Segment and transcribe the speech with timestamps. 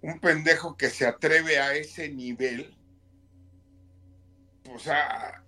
[0.00, 2.76] un pendejo que se atreve a ese nivel,
[4.72, 5.44] o sea,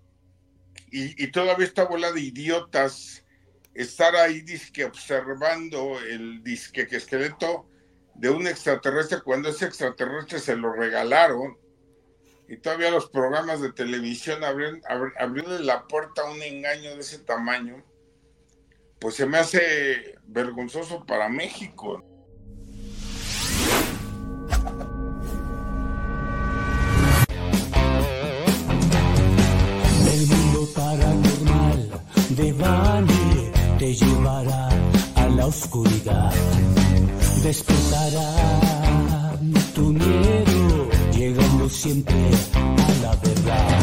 [0.91, 3.25] y, todavía esta bola de idiotas
[3.75, 7.69] estar ahí disque observando el disque que esqueleto
[8.15, 11.57] de un extraterrestre cuando ese extraterrestre se lo regalaron
[12.48, 14.82] y todavía los programas de televisión abrieron,
[15.64, 17.85] la puerta a un engaño de ese tamaño,
[18.98, 22.05] pues se me hace vergonzoso para México.
[32.37, 34.69] De Bani te llevará
[35.16, 36.33] a la oscuridad,
[37.43, 39.37] despertará
[39.75, 43.80] tu miedo llegando siempre a la verdad.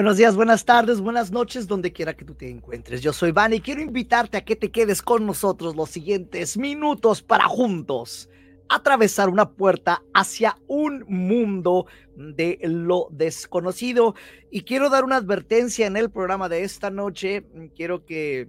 [0.00, 3.02] Buenos días, buenas tardes, buenas noches, donde quiera que tú te encuentres.
[3.02, 7.20] Yo soy Van y quiero invitarte a que te quedes con nosotros los siguientes minutos
[7.20, 8.30] para juntos
[8.70, 11.84] atravesar una puerta hacia un mundo
[12.16, 14.14] de lo desconocido.
[14.50, 17.44] Y quiero dar una advertencia en el programa de esta noche.
[17.76, 18.48] Quiero que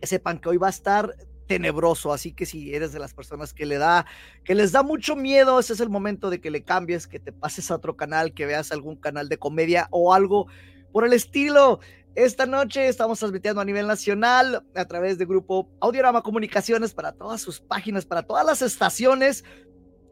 [0.00, 1.14] sepan que hoy va a estar
[1.46, 4.06] tenebroso, así que si eres de las personas que le da,
[4.44, 7.32] que les da mucho miedo, ese es el momento de que le cambies, que te
[7.32, 10.46] pases a otro canal, que veas algún canal de comedia o algo
[10.92, 11.80] por el estilo.
[12.14, 17.40] Esta noche estamos transmitiendo a nivel nacional a través de grupo Audiorama Comunicaciones para todas
[17.40, 19.44] sus páginas, para todas las estaciones.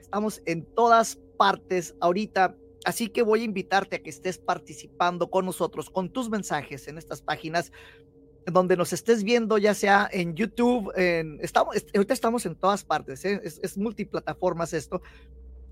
[0.00, 2.56] Estamos en todas partes ahorita.
[2.86, 6.96] Así que voy a invitarte a que estés participando con nosotros, con tus mensajes en
[6.96, 7.70] estas páginas
[8.52, 13.24] donde nos estés viendo, ya sea en YouTube, en, estamos, ahorita estamos en todas partes,
[13.24, 13.40] ¿eh?
[13.44, 15.02] es, multiplataformas esto.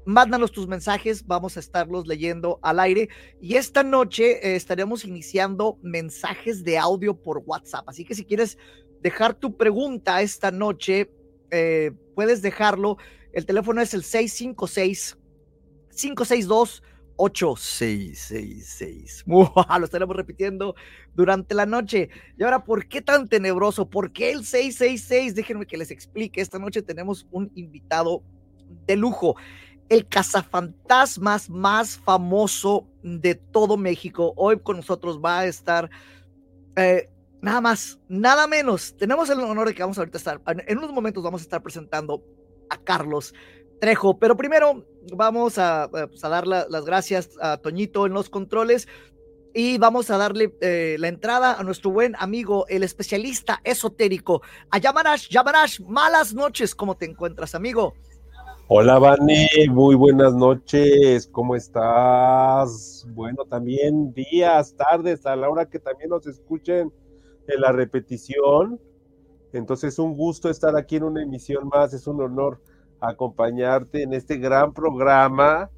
[0.04, 3.10] Mándanos tus mensajes, vamos a estarlos leyendo al aire.
[3.42, 7.88] Y esta noche eh, estaremos iniciando mensajes de audio por WhatsApp.
[7.88, 8.56] Así que si quieres
[9.02, 11.10] dejar tu pregunta esta noche,
[11.50, 12.96] eh, puedes dejarlo.
[13.32, 15.18] El teléfono es el 656
[15.90, 16.82] 562
[17.18, 19.24] 8666.
[19.26, 20.74] Lo estaremos repitiendo
[21.14, 22.08] durante la noche.
[22.38, 23.90] Y ahora, ¿por qué tan tenebroso?
[23.90, 25.34] ¿Por qué el 666?
[25.34, 26.40] Déjenme que les explique.
[26.40, 28.22] Esta noche tenemos un invitado
[28.86, 29.36] de lujo.
[29.88, 34.32] El cazafantasmas más famoso de todo México.
[34.36, 35.90] Hoy con nosotros va a estar
[36.76, 38.96] eh, nada más, nada menos.
[38.96, 41.62] Tenemos el honor de que vamos a ahorita estar, en unos momentos vamos a estar
[41.62, 42.22] presentando
[42.70, 43.34] a Carlos
[43.80, 44.18] Trejo.
[44.18, 48.88] Pero primero vamos a, pues, dar las gracias a Toñito en los controles
[49.54, 54.78] y vamos a darle eh, la entrada a nuestro buen amigo, el especialista esotérico, a
[54.78, 55.28] Yamanash.
[55.30, 57.94] Yamanash, malas noches, ¿cómo te encuentras, amigo?
[58.68, 63.06] Hola, Vani, muy buenas noches, ¿cómo estás?
[63.14, 66.92] Bueno, también días, tardes, a la hora que también nos escuchen
[67.46, 68.78] en la repetición.
[69.54, 72.60] Entonces, un gusto estar aquí en una emisión más, es un honor
[73.00, 75.70] acompañarte en este gran programa,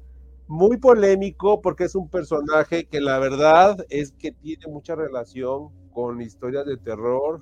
[0.47, 6.21] muy polémico porque es un personaje que la verdad es que tiene mucha relación con
[6.21, 7.41] historias de terror,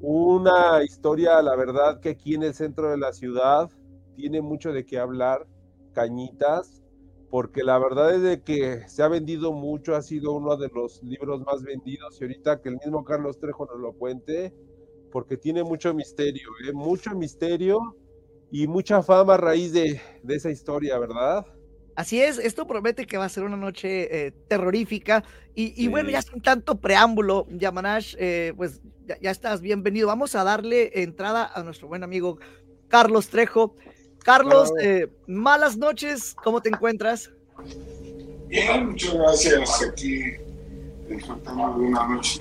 [0.00, 3.70] una historia, la verdad, que aquí en el centro de la ciudad
[4.14, 5.46] tiene mucho de qué hablar,
[5.92, 6.82] Cañitas,
[7.30, 11.02] porque la verdad es de que se ha vendido mucho, ha sido uno de los
[11.02, 14.52] libros más vendidos y ahorita que el mismo Carlos Trejo nos lo cuente,
[15.10, 16.72] porque tiene mucho misterio, ¿eh?
[16.72, 17.96] mucho misterio
[18.50, 21.46] y mucha fama a raíz de, esa historia, ¿verdad?
[21.94, 25.24] Así es, esto promete que va a ser una noche eh, terrorífica.
[25.54, 28.82] Y, bueno, ya sin tanto preámbulo, Yamanash, eh, pues
[29.20, 30.08] ya, estás bienvenido.
[30.08, 32.38] Vamos a darle entrada a nuestro buen amigo
[32.88, 33.74] Carlos Trejo.
[34.22, 37.30] Carlos, eh, malas noches, ¿cómo te encuentras?
[38.48, 39.82] Bien, muchas gracias.
[39.82, 40.22] Aquí
[41.08, 42.40] disfrutando de una noche.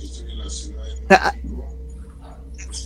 [0.00, 1.34] Estoy en la ciudad de ah,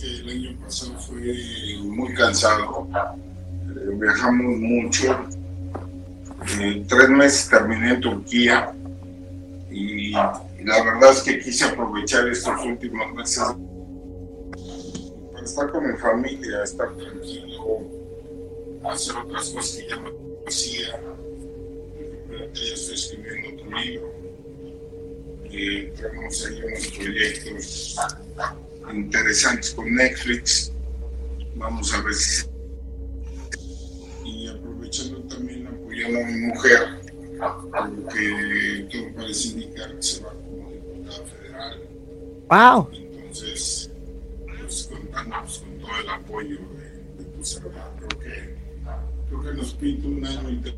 [0.01, 2.87] México el año pasado fue muy cansado.
[2.93, 5.27] Eh, viajamos mucho.
[6.59, 8.73] En tres meses terminé en Turquía
[9.69, 13.43] y, la verdad es que quise aprovechar estos últimos meses
[15.31, 17.81] para estar con mi familia, estar tranquilo,
[18.85, 20.09] hacer otras cosas que ya no
[20.47, 20.99] hacía.
[22.53, 24.13] Ya estoy escribiendo otro libro.
[25.45, 27.95] Eh, tenemos ahí unos proyectos
[28.91, 30.71] interesantes con Netflix.
[31.55, 32.45] Vamos a ver si.
[34.25, 36.79] Y aprovechando también apoyando a mi mujer,
[37.79, 41.23] porque todo parece indicar que se va a comunicar
[42.49, 42.89] Wow.
[42.93, 43.89] Entonces,
[44.59, 47.91] pues contamos con todo el apoyo de, de tu servidor.
[47.97, 48.55] Creo que,
[49.29, 50.77] creo que nos pinta un año inter-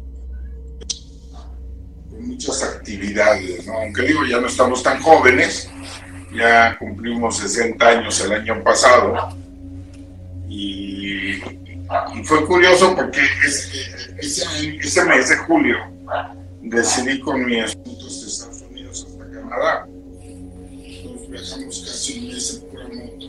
[2.10, 3.74] con muchas actividades, ¿no?
[3.74, 5.70] Aunque digo, ya no estamos tan jóvenes,
[6.36, 9.36] ya cumplimos 60 años el año pasado.
[10.50, 11.42] Y,
[12.24, 13.22] fue curioso porque
[14.20, 15.78] ese, mes de julio
[16.62, 19.88] decidí con mi asuntos de Estados Unidos hasta Canadá.
[19.88, 23.26] Nos viajamos casi un mes en pura moto.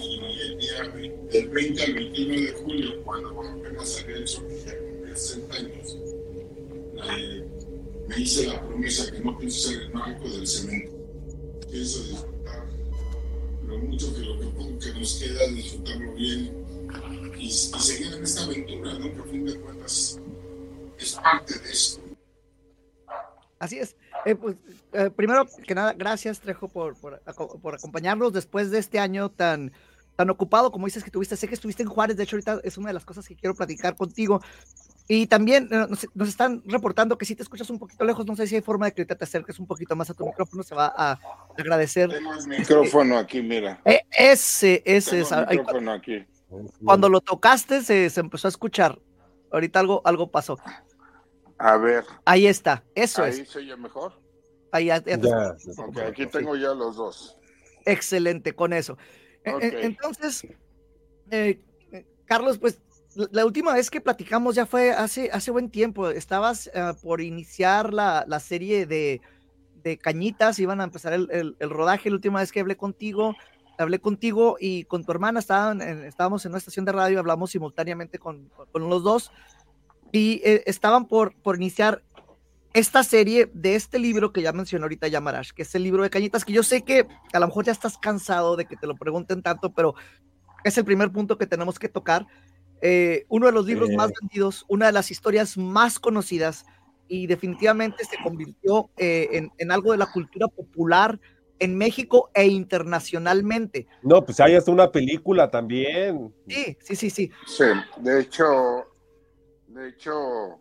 [0.00, 4.76] Y el día del 20 al 21 de julio, cuando apenas salía el sol, ya
[4.76, 5.98] cumplía 60 años,
[7.16, 7.44] eh,
[8.08, 10.93] me hice la promesa que no pienso ser el mágico del cemento.
[11.74, 12.64] Pienso disfrutar
[13.66, 16.54] lo mucho que lo que que nos queda, disfrutarlo bien
[17.36, 19.12] y, y seguir en esta aventura, ¿no?
[19.12, 20.20] Que a fin de cuentas
[20.96, 22.00] es parte de esto.
[23.58, 23.96] Así es.
[24.24, 24.54] Eh, pues,
[24.92, 27.20] eh, primero que nada, gracias Trejo por, por,
[27.60, 29.72] por acompañarnos después de este año tan,
[30.14, 31.36] tan ocupado como dices que tuviste.
[31.36, 33.56] Sé que estuviste en Juárez, de hecho ahorita es una de las cosas que quiero
[33.56, 34.40] platicar contigo.
[35.06, 38.34] Y también eh, nos, nos están reportando que si te escuchas un poquito lejos, no
[38.36, 40.74] sé si hay forma de que te acerques un poquito más a tu micrófono, se
[40.74, 41.18] va a
[41.58, 42.08] agradecer.
[42.10, 43.80] Tengo el micrófono aquí, mira.
[43.84, 45.30] Eh, ese, ese es.
[45.50, 46.24] micrófono aquí.
[46.82, 48.98] cuando lo tocaste se, se empezó a escuchar.
[49.52, 50.58] Ahorita algo, algo pasó.
[51.58, 53.48] A ver, Ahí está, eso ahí es.
[53.48, 54.20] se oye mejor.
[54.72, 55.54] Ahí ya- ya
[56.08, 57.36] aquí tengo ya los dos.
[57.84, 58.98] Excelente con eso.
[59.44, 59.84] E- e-.
[59.86, 60.46] Entonces,
[61.30, 61.60] eh,
[62.24, 62.80] Carlos, pues
[63.30, 66.08] la- última vez que platicamos ya fue hace, hace buen tiempo.
[66.10, 69.20] Estabas ah, por iniciar la, la serie de,
[69.82, 72.10] de Cañitas, iban a empezar el, el- rodaje.
[72.10, 73.34] La última vez que hablé contigo,
[73.78, 77.50] hablé contigo y con tu hermana, estaban en- estábamos en una estación de radio, hablamos
[77.50, 79.30] simultáneamente con, con- con los dos
[80.12, 82.02] y eh, estaban por, por iniciar
[82.72, 86.10] esta serie de este libro que ya mencionó ahorita Yamarash, que es el libro de
[86.10, 88.96] Cañitas, que yo sé que a lo mejor ya estás cansado de que te lo
[88.96, 89.94] pregunten tanto, pero
[90.64, 92.26] es el primer punto que tenemos que tocar.
[92.86, 96.66] Eh, uno de los libros más vendidos, una de las historias más conocidas
[97.08, 101.18] y definitivamente se convirtió eh, en, en algo de la cultura popular
[101.60, 103.86] en México e internacionalmente.
[104.02, 106.34] No, pues hay hasta una película también.
[106.46, 107.30] Sí, sí, sí, sí.
[107.46, 107.64] Sí,
[108.02, 108.44] de hecho,
[109.68, 110.60] de hecho,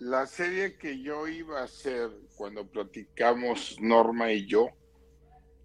[0.00, 4.66] la serie que yo iba a hacer cuando platicamos Norma y yo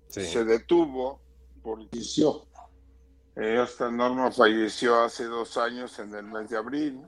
[0.10, 0.22] Sí.
[0.25, 1.22] se detuvo
[1.63, 2.46] porque falleció.
[3.39, 7.00] Esta Norma falleció hace dos años en el mes de abril.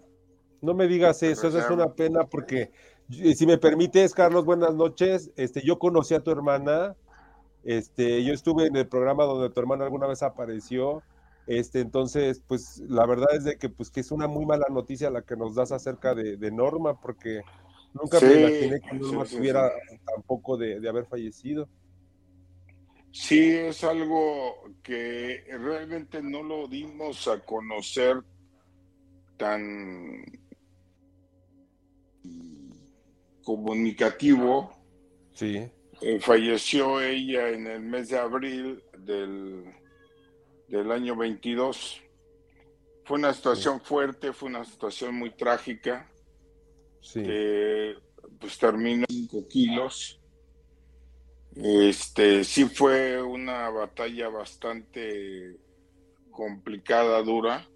[0.61, 2.71] No me digas eso, eso es una pena porque,
[3.09, 5.31] si me permites, Carlos, buenas noches.
[5.35, 6.95] Este, yo conocí a tu hermana,
[7.65, 11.03] este, yo estuve en el programa donde tu hermana alguna vez apareció.
[11.47, 15.09] Este, entonces, pues la verdad es de que, pues, que es una muy mala noticia
[15.09, 17.41] la que nos das acerca de, de Norma, porque
[17.93, 19.69] nunca me imaginé que Norma sí, sí, tuviera
[20.05, 21.67] tampoco de, de haber fallecido.
[23.11, 28.17] Sí, es algo que realmente no lo dimos a conocer
[29.37, 30.23] tan
[33.43, 34.71] comunicativo.
[35.33, 35.69] Sí,
[36.01, 39.65] Eh, falleció ella en el mes de abril del,
[40.67, 42.01] del año 22.
[43.03, 46.09] Fue una situación fuerte, fue una situación muy trágica.
[47.01, 47.21] sí.
[47.23, 47.95] que
[48.39, 50.20] pues terminó 5 kilos.
[51.55, 55.57] Este sí fue una batalla bastante
[56.31, 57.67] complicada, dura.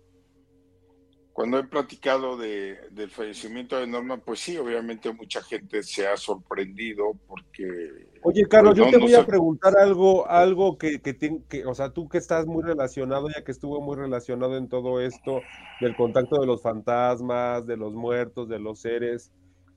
[1.33, 6.15] Cuando he platicado de, del fallecimiento de Norma, pues sí, obviamente mucha gente se ha
[6.15, 11.13] sorprendido porque Oye, Carlos, Pues yo te no voy a preguntar algo, algo que, que,
[11.13, 14.69] te- que, o sea, tú que estás muy relacionado, ya que estuvo muy relacionado en
[14.69, 15.41] todo esto,
[15.81, 19.31] del contacto de los fantasmas, de los muertos, de los seres,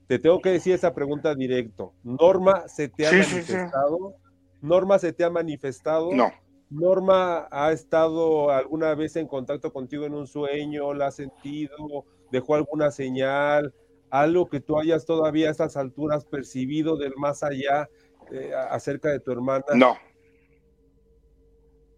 [0.09, 1.93] te tengo que decir esa pregunta directo.
[2.03, 3.53] ¿Norma se te ha Sí, sí, sí.
[3.53, 4.15] manifestado?
[4.59, 6.11] ¿Norma se te ha manifestado?
[6.11, 6.31] no,
[6.71, 10.95] ¿Norma ha estado alguna vez en contacto contigo en un sueño?
[10.95, 12.05] ¿La has sentido?
[12.31, 13.71] ¿Dejó alguna señal?
[14.09, 17.87] ¿Algo que tú hayas todavía a estas alturas percibido del más allá
[18.31, 19.63] eh, acerca de tu hermana?
[19.75, 19.95] no,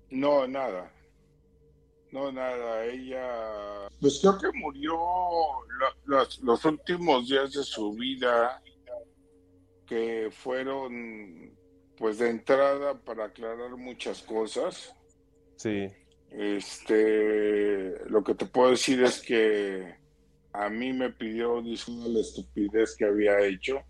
[0.10, 0.92] no, nada.
[2.12, 8.62] No, nada, ella, pues creo que murió lo- los, los últimos días de su vida,
[9.86, 11.58] que fueron,
[11.98, 14.94] pues de entrada para aclarar muchas cosas.
[15.56, 15.88] Sí,
[16.30, 19.96] Este, lo que te puedo decir es que
[20.54, 23.82] a mí me pidió disculpas la estupidez que había hecho.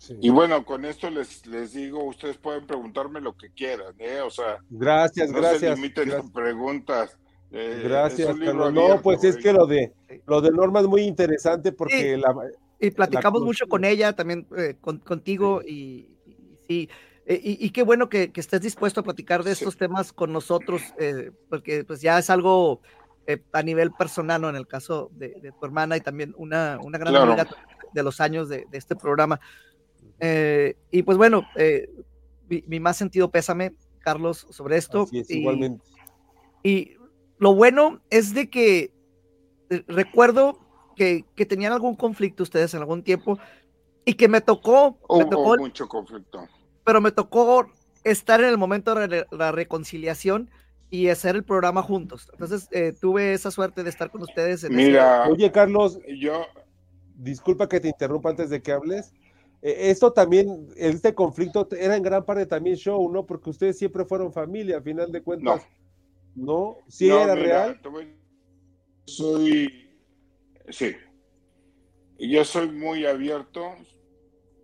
[0.00, 0.16] Sí.
[0.20, 4.20] Y bueno, con esto les, les digo, ustedes pueden preguntarme lo que quieran, ¿eh?
[4.22, 5.60] O sea, Gracias, no gracias.
[5.60, 6.30] se limiten gracias.
[6.32, 7.16] preguntas.
[7.52, 8.72] Eh, Gracias, Carlos.
[8.72, 9.38] No, pues es ¿eh?
[9.40, 9.92] que lo de
[10.26, 12.20] lo de Norma es muy interesante porque Sí.
[12.20, 12.34] la,
[12.78, 16.36] Y platicamos La mucho con ella, también eh, con- contigo, y, y
[16.68, 16.88] sí,
[17.26, 20.80] y, y, qué bueno que, que, estés dispuesto a platicar de estos temas con nosotros,
[20.98, 22.80] eh, porque pues ya es algo
[23.26, 24.48] eh, a nivel personal, ¿no?
[24.48, 27.32] En el caso de, de tu hermana y también una, una gran claro.
[27.32, 27.48] amiga
[27.92, 29.40] de los años de, de este programa.
[30.20, 31.44] Eh, y pues bueno,
[32.48, 35.06] mi, mi, más sentido pésame, Carlos, sobre esto.
[35.12, 35.84] Es, y, igualmente.
[36.62, 36.96] Y
[37.38, 38.92] lo bueno es de que
[39.86, 40.58] recuerdo
[40.96, 43.38] que, que, tenían algún conflicto ustedes en algún tiempo
[44.04, 46.46] y que me tocó, Hubo me tocó mucho conflicto.
[46.84, 47.70] Pero me tocó
[48.04, 50.50] estar en el momento de la reconciliación
[50.90, 52.28] y hacer el programa juntos.
[52.32, 54.64] Entonces eh, tuve esa suerte de estar con ustedes.
[54.64, 55.32] En Mira, ese...
[55.32, 56.46] oye Carlos, yo
[57.14, 59.12] disculpa que te interrumpa antes de que hables.
[59.62, 63.26] Eh, esto también, este conflicto era en gran parte también show, ¿no?
[63.26, 65.66] Porque ustedes siempre fueron familia, a final de cuentas.
[66.34, 66.78] No, ¿no?
[66.88, 67.80] ¿Sí no, era mira, real?
[69.04, 69.90] Soy,
[70.68, 70.94] sí,
[72.18, 73.74] yo soy muy abierto.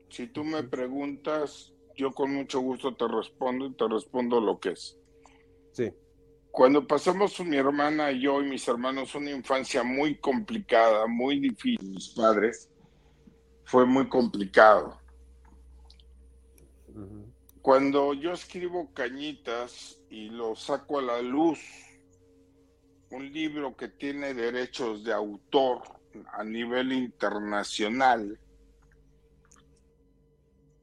[0.08, 4.70] Si tú me preguntas, yo con mucho gusto te respondo y te respondo lo que
[4.70, 4.96] es.
[5.72, 5.90] Sí.
[6.50, 11.90] Cuando pasamos mi hermana y yo y mis hermanos una infancia muy complicada, muy difícil,
[11.90, 12.70] mis padres,
[13.66, 14.98] fue muy complicado.
[16.88, 17.32] Uh -huh.
[17.60, 21.58] Cuando yo escribo Cañitas y lo saco a la luz,
[23.10, 25.82] un libro que tiene derechos de autor
[26.32, 28.38] a nivel internacional,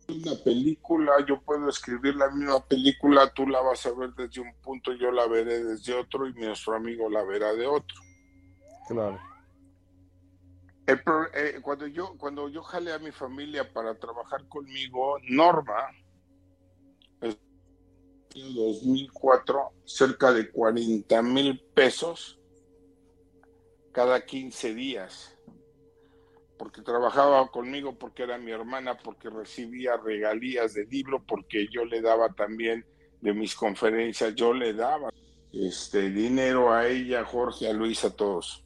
[0.09, 4.53] una película, yo puedo escribir la misma película, tú la vas a ver desde un
[4.61, 7.97] punto, yo la veré desde otro y nuestro amigo la verá de otro.
[8.89, 9.32] Claro.
[10.85, 11.01] El,
[11.33, 15.87] eh, cuando yo cuando yo jalé a mi familia para trabajar conmigo, Norma,
[17.21, 17.37] en
[18.55, 22.39] 2004, cerca de 40 mil pesos
[23.91, 25.33] cada 15 días
[26.63, 32.01] porque trabajaba conmigo, porque era mi hermana, porque recibía regalías de libro, porque yo le
[32.01, 32.85] daba también
[33.19, 35.09] de mis conferencias, yo le daba
[35.51, 38.62] este dinero a ella, Jorge, a Luis, a todos.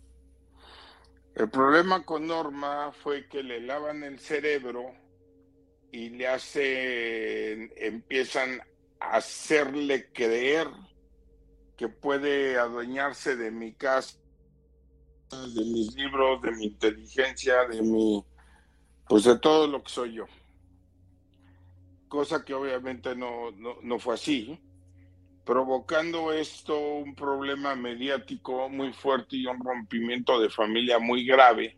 [1.38, 4.92] El problema con Norma fue que le lavan el cerebro
[5.92, 8.60] y le hacen, empiezan
[9.00, 10.68] a hacerle creer
[11.78, 14.18] que puede adueñarse de mi casa
[15.30, 18.26] de mis libros, de mi inteligencia, de mi,
[19.08, 20.26] pues de todo lo que soy yo.
[22.08, 24.60] Cosa que obviamente no, no, no fue así,
[25.48, 31.78] provocando esto un problema mediático muy fuerte y un rompimiento de familia muy grave.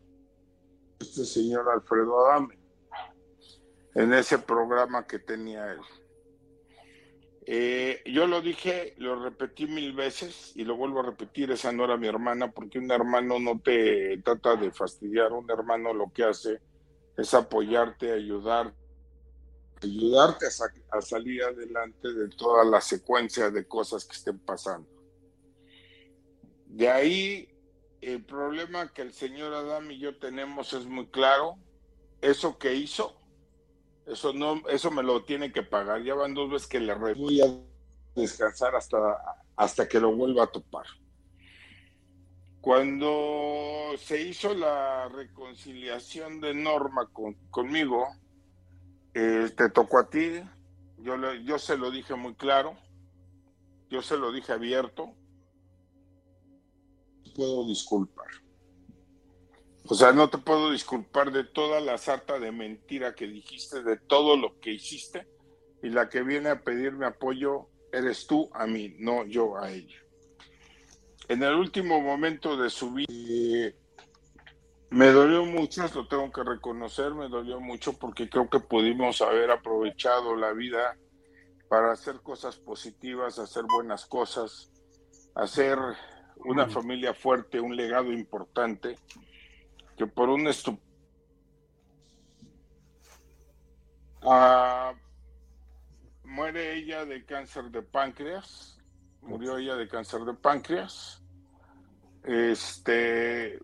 [0.99, 2.57] Este señor Alfredo Adame,
[3.93, 5.79] en ese programa que tenía él.
[7.45, 11.85] Eh, yo lo dije, lo repetí mil veces y lo vuelvo a repetir, esa no
[11.85, 16.23] era mi hermana, porque un hermano no te trata de fastidiar, un hermano lo que
[16.23, 16.59] hace
[17.15, 18.73] es apoyarte, ayudar,
[19.81, 24.87] ayudarte a, sa a salir adelante de toda la secuencia de cosas que estén pasando.
[26.65, 27.49] De ahí,
[28.01, 31.57] el problema que el señor Adam y yo tenemos es muy claro,
[32.21, 33.19] eso que hizo
[34.09, 36.01] eso no, eso me lo tiene que pagar.
[36.01, 37.45] Ya van dos veces que le voy a
[38.15, 38.97] descansar hasta,
[39.55, 40.85] hasta que lo vuelva a topar.
[42.59, 48.07] Cuando se hizo la reconciliación de Norma con, conmigo,
[49.21, 50.41] eh, te tocó a ti,
[50.99, 52.77] yo, yo se lo dije muy claro,
[53.89, 55.13] yo se lo dije abierto,
[57.35, 58.27] puedo disculpar.
[59.85, 63.97] O sea, no te puedo disculpar de toda la sarta de mentira que dijiste, de
[63.97, 65.27] todo lo que hiciste,
[65.83, 69.97] y la que viene a pedirme apoyo eres tú a mí, no yo a ella.
[71.27, 73.75] En el último momento de su vida, eh,
[74.91, 79.51] me dolió mucho, lo tengo que reconocer, me dolió mucho porque creo que pudimos haber
[79.51, 80.97] aprovechado la vida
[81.67, 84.71] para hacer cosas positivas, hacer buenas cosas,
[85.35, 85.77] hacer
[86.37, 86.71] una mm.
[86.71, 88.97] familia fuerte, un legado importante
[89.95, 90.79] que por un estup
[94.23, 94.95] uh,
[96.23, 98.79] muere ella de cáncer de páncreas,
[99.21, 101.21] murió ella de cáncer de páncreas.
[102.23, 103.59] Este,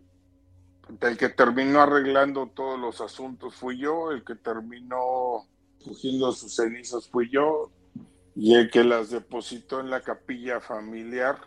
[1.00, 5.46] el que terminó arreglando todos los asuntos fui yo, el que terminó
[5.84, 7.70] cogiendo sus cenizas fui yo,
[8.34, 11.38] y el que las depositó en la capilla familiar,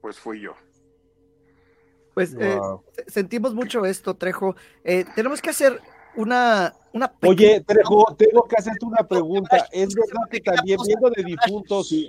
[0.00, 0.54] pues fui yo.
[2.14, 2.82] Pues wow.
[2.96, 4.54] eh, sentimos mucho esto, Trejo.
[4.84, 5.80] Eh, tenemos que hacer
[6.16, 9.68] una, una Oye, Trejo, tengo que hacerte una pregunta.
[9.72, 11.88] Es verdad que también viendo de difuntos.
[11.88, 12.08] Sí.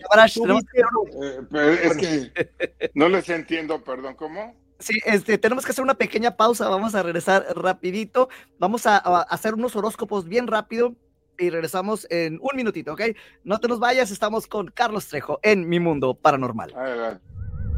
[1.53, 4.53] Eh, es que no les entiendo, perdón, ¿cómo?
[4.79, 6.70] Sí, este, tenemos que hacer una pequeña pausa.
[6.70, 8.29] Vamos a regresar rapidito.
[8.60, 10.96] Vamos a, a hacer unos horóscopos bien rápido
[11.38, 13.01] y regresamos en un minutito, ¿ok?
[13.44, 16.74] No te nos vayas, estamos con Carlos Trejo en Mi Mundo Paranormal.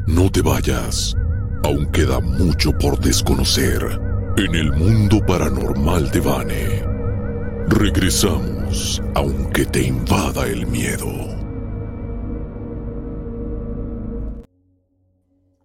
[0.08, 1.16] No te vayas,
[1.64, 3.82] aún queda mucho por desconocer
[4.38, 6.84] en el mundo paranormal de Vane.
[7.68, 11.47] Regresamos, aunque te invada el miedo.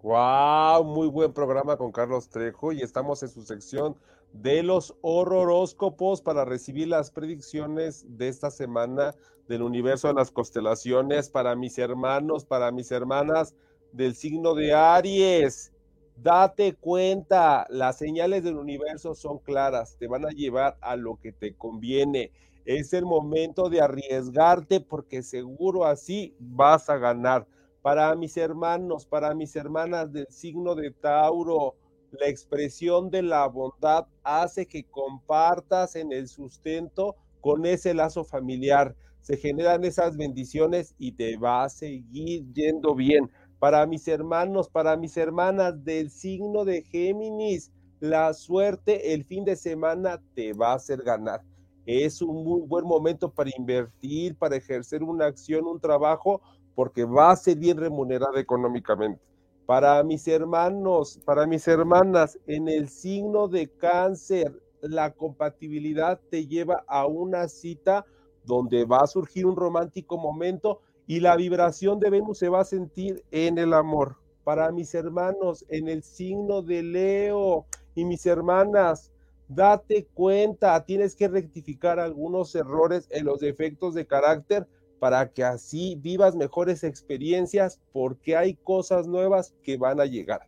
[0.03, 3.95] Wow, muy buen programa con Carlos Trejo y estamos en su sección
[4.33, 9.15] de los horroróscopos para recibir las predicciones de esta semana
[9.47, 13.55] del universo de las constelaciones para mis hermanos, para mis hermanas
[13.93, 15.73] del signo de Aries.
[16.17, 21.31] Date cuenta, las señales del universo son claras, te van a llevar a lo que
[21.31, 22.33] te conviene.
[22.65, 27.47] Es el momento de arriesgarte porque seguro así vas a ganar.
[27.83, 31.75] Para mis hermanos, para mis hermanas del signo de Tauro,
[32.13, 38.95] la expresión de la bondad hace que compartas en el sustento con ese lazo familiar.
[39.21, 43.29] Se generan esas bendiciones y te va a seguir yendo bien.
[43.59, 49.57] Para mis hermanos, para mis hermanas del signo de Géminis, la suerte el fin de
[49.57, 51.41] semana te va a hacer ganar.
[51.85, 56.41] Es un muy buen momento para invertir, para ejercer una acción, un trabajo,
[56.75, 59.21] porque va a ser bien remunerada económicamente
[59.67, 66.85] para mis hermanos, para mis hermanas, en el signo de cáncer, la compatibilidad te lleva
[66.89, 68.05] a una cita
[68.45, 72.65] donde va a surgir un romántico momento y la vibración de Venus se va a
[72.65, 74.17] sentir en el amor.
[74.43, 79.13] Para mis hermanos, en el signo de Leo y mis hermanas,
[79.47, 84.67] date cuenta, tienes que rectificar algunos errores en los defectos de carácter
[85.03, 90.43] para que así vivas mejores experiencias porque hay cosas nuevas que van a llegar.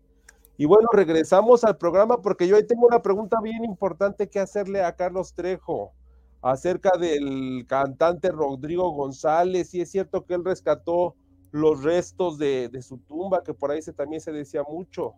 [0.56, 4.84] Y bueno, regresamos al programa porque yo ahí tengo una pregunta bien importante que hacerle
[4.84, 5.92] a Carlos Trejo
[6.40, 9.74] acerca del cantante Rodrigo González.
[9.74, 11.16] Y es cierto que él rescató
[11.50, 15.14] los restos de, de su tumba, que por ahí se, también se decía mucho.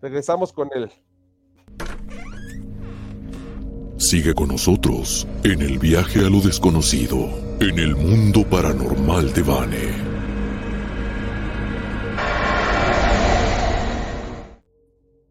[0.00, 0.90] Regresamos con él.
[4.04, 7.26] Sigue con nosotros en el viaje a lo desconocido,
[7.58, 9.88] en el mundo paranormal de Vane.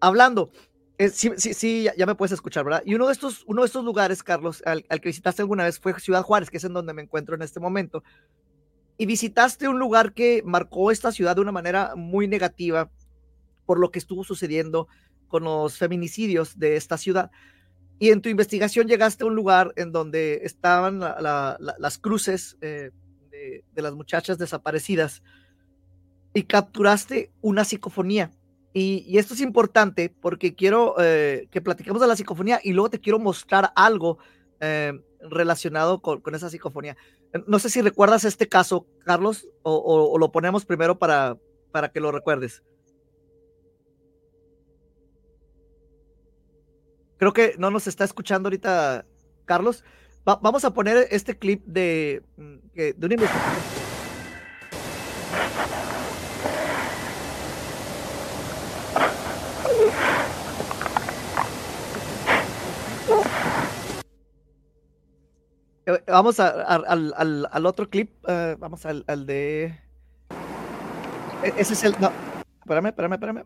[0.00, 0.50] hablando.
[0.98, 2.82] Eh, sí, sí ya, me puedes escuchar, ¿verdad?
[2.86, 5.98] Y uno de estos, uno de estos lugares, Carlos, al, que visitaste alguna vez fue
[6.00, 8.02] Ciudad Juárez, que es en donde me encuentro en este momento.
[8.96, 12.90] Y visitaste un lugar que marcó esta ciudad de una manera muy negativa
[13.66, 14.88] por lo que estuvo sucediendo
[15.28, 17.30] con los feminicidios de esta ciudad.
[17.98, 22.90] Y en tu investigación llegaste a un lugar en donde estaban las cruces eh,
[23.30, 25.22] de, de las muchachas desaparecidas
[26.32, 28.30] y capturaste una psicofonía
[28.78, 33.00] y, esto es importante porque quiero eh, que platiquemos de la psicofonía y luego te
[33.00, 34.18] quiero mostrar algo
[34.60, 36.94] eh, relacionado con, esa psicofonía.
[37.46, 41.38] No sé si recuerdas este caso, Carlos, o, lo ponemos primero para,
[41.72, 42.62] para que lo recuerdes.
[47.16, 49.06] Creo que no nos está escuchando ahorita,
[49.46, 49.84] Carlos.
[50.22, 53.26] vamos a poner este clip de, mm, de una.
[66.06, 68.12] Vamos a, al, al, al, otro clip.
[68.24, 69.78] Uh, vamos al, al, de.
[71.42, 71.96] E, ese es el.
[72.00, 72.12] No.
[72.60, 73.44] Espérame, espérame, espérame.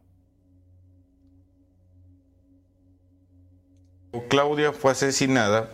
[4.28, 5.70] Claudia fue asesinada.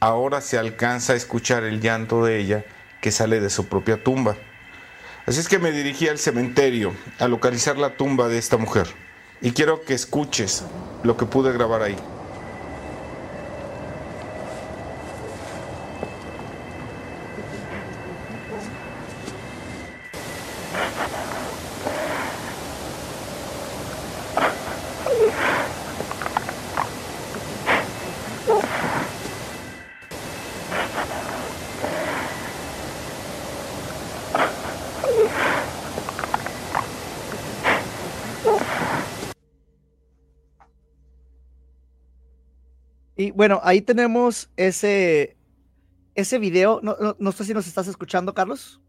[0.00, 2.64] Ahora se alcanza a escuchar el llanto de ella
[3.00, 4.36] que sale de su propia tumba.
[5.26, 8.86] Así es que me dirigí al cementerio a localizar la tumba de esta mujer.
[9.40, 10.64] Y quiero que escuches
[11.02, 11.96] lo que pude grabar ahí.
[43.34, 45.36] Bueno, ahí tenemos ese,
[46.14, 46.80] ese video.
[46.82, 48.80] No, no, no sé si nos estás escuchando, Carlos.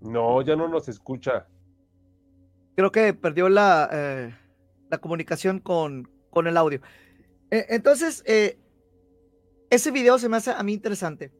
[0.00, 1.46] No, ya no nos escucha.
[2.76, 4.34] Creo que perdió la, eh,
[4.90, 6.80] la comunicación con, con el audio.
[7.50, 8.58] Eh, entonces, eh,
[9.70, 11.32] ese video se me hace a mí interesante.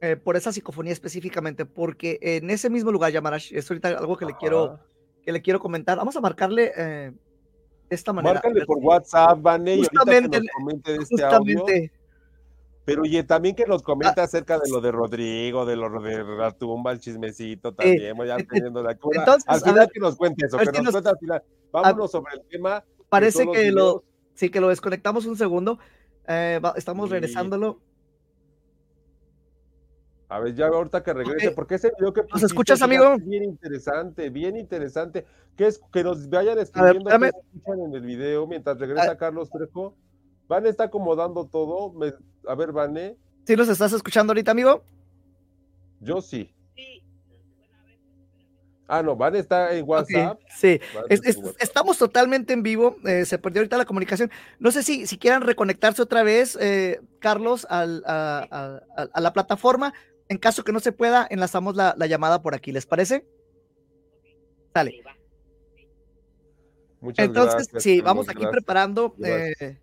[0.00, 4.24] eh, por esa psicofonía específicamente, porque en ese mismo lugar, Yamarash, es ahorita algo que
[4.26, 4.80] le quiero,
[5.22, 5.98] que le quiero comentar.
[5.98, 7.12] Vamos a marcarle eh,
[7.90, 8.34] de esta manera.
[8.34, 11.64] Márcale por WhatsApp, Vane, y ahorita que Justamente, nos comente de este audio.
[12.84, 13.84] Pero oye, también que nos Ah.
[13.84, 18.36] comente acerca de lo de Rodrigo, de lo de la tumba, el chismecito también, ya
[18.36, 19.20] eh, teniendo la cura.
[19.20, 21.42] entonces, al final ver, que nos cuente eso, que nos, nos- cuente al final.
[21.72, 22.82] Vámonos sobre el tema.
[23.08, 24.02] parece que lo,
[24.34, 25.78] sí, que lo desconectamos un segundo.
[26.26, 27.12] Eh, va- estamos Sí.
[27.14, 27.80] regresándolo.
[30.32, 33.16] A ver, ya ahorita que regrese, porque ese video que ¿Nos escuchas, amigo?
[33.18, 35.26] Bien interesante, bien interesante.
[35.56, 37.32] Que es que nos vayan escribiendo espérame.
[37.52, 39.16] escuchan en el video mientras regresa Ah.
[39.16, 39.96] Carlos Trejo.
[40.46, 41.92] Vane está acomodando todo.
[41.92, 42.14] Me-
[42.46, 44.84] a ver, Vane, ¿Sí nos estás escuchando ahorita, amigo?
[46.00, 46.54] yo sí.
[48.86, 50.40] Ah, no, Vane está en WhatsApp.
[50.56, 50.80] Sí.
[51.08, 52.96] Es- es- estamos totalmente en vivo.
[53.04, 54.30] eh, se perdió ahorita la comunicación.
[54.58, 59.20] No sé si, si quieran reconectarse otra vez, eh, Carlos, al- a, a- a- a
[59.20, 59.92] la plataforma.
[60.30, 62.70] En caso que no se pueda, enlazamos la, la llamada por aquí.
[62.70, 63.26] ¿Les parece?
[64.72, 65.02] Sale.
[67.00, 68.52] Muchas Entonces, gracias, sí, vamos aquí gracias.
[68.52, 69.60] preparando Gracias.
[69.62, 69.78] eh,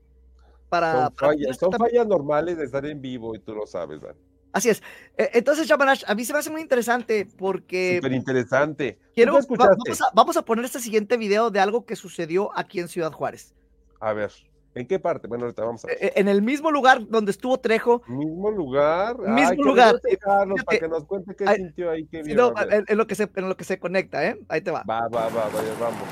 [0.69, 1.91] para, Son para fallas, esto son también.
[1.91, 4.17] fallas normales de estar en vivo y tú lo sabes, Vane.
[4.53, 4.81] Así es.
[5.17, 8.97] Eh, entonces, Yamanash, a mí se me hace muy interesante porque Súper interesante.
[9.13, 12.79] quiero, ¿Tú va- a, vamos a poner este siguiente video de algo que sucedió aquí
[12.79, 13.53] en Ciudad Juárez.
[13.99, 14.31] A ver,
[14.79, 15.27] ¿en qué parte?
[15.27, 15.97] Bueno, ahorita vamos a ver.
[15.99, 19.17] Eh, en el mismo lugar donde estuvo Trejo, Mismo lugar.
[19.19, 19.99] Mismo Ay, lugar.
[20.03, 20.17] Fíjate,
[20.65, 23.29] para que nos cuente qué ay, sintió ahí, qué no, en, en lo que se,
[23.35, 24.39] en lo que se conecta, ¿eh?
[24.49, 24.83] Ahí te va.
[24.89, 26.03] Va, va, va, vaya, vamos.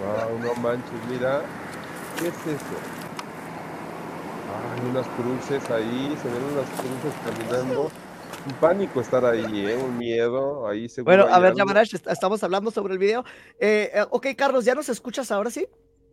[0.00, 1.42] Wow, no manches, mira.
[2.18, 2.76] ¿Qué es eso?
[4.52, 7.90] Ay, unas cruces ahí, se ven unas cruces caminando.
[8.44, 9.76] Un pánico estar ahí, ¿eh?
[9.76, 11.54] Un miedo, ahí seguro Bueno, hay a ver.
[11.54, 13.24] Yamarash, est- estamos hablando sobre el video.
[13.60, 15.68] Eh, eh, ok, Carlos, ¿ya nos escuchas ahora sí?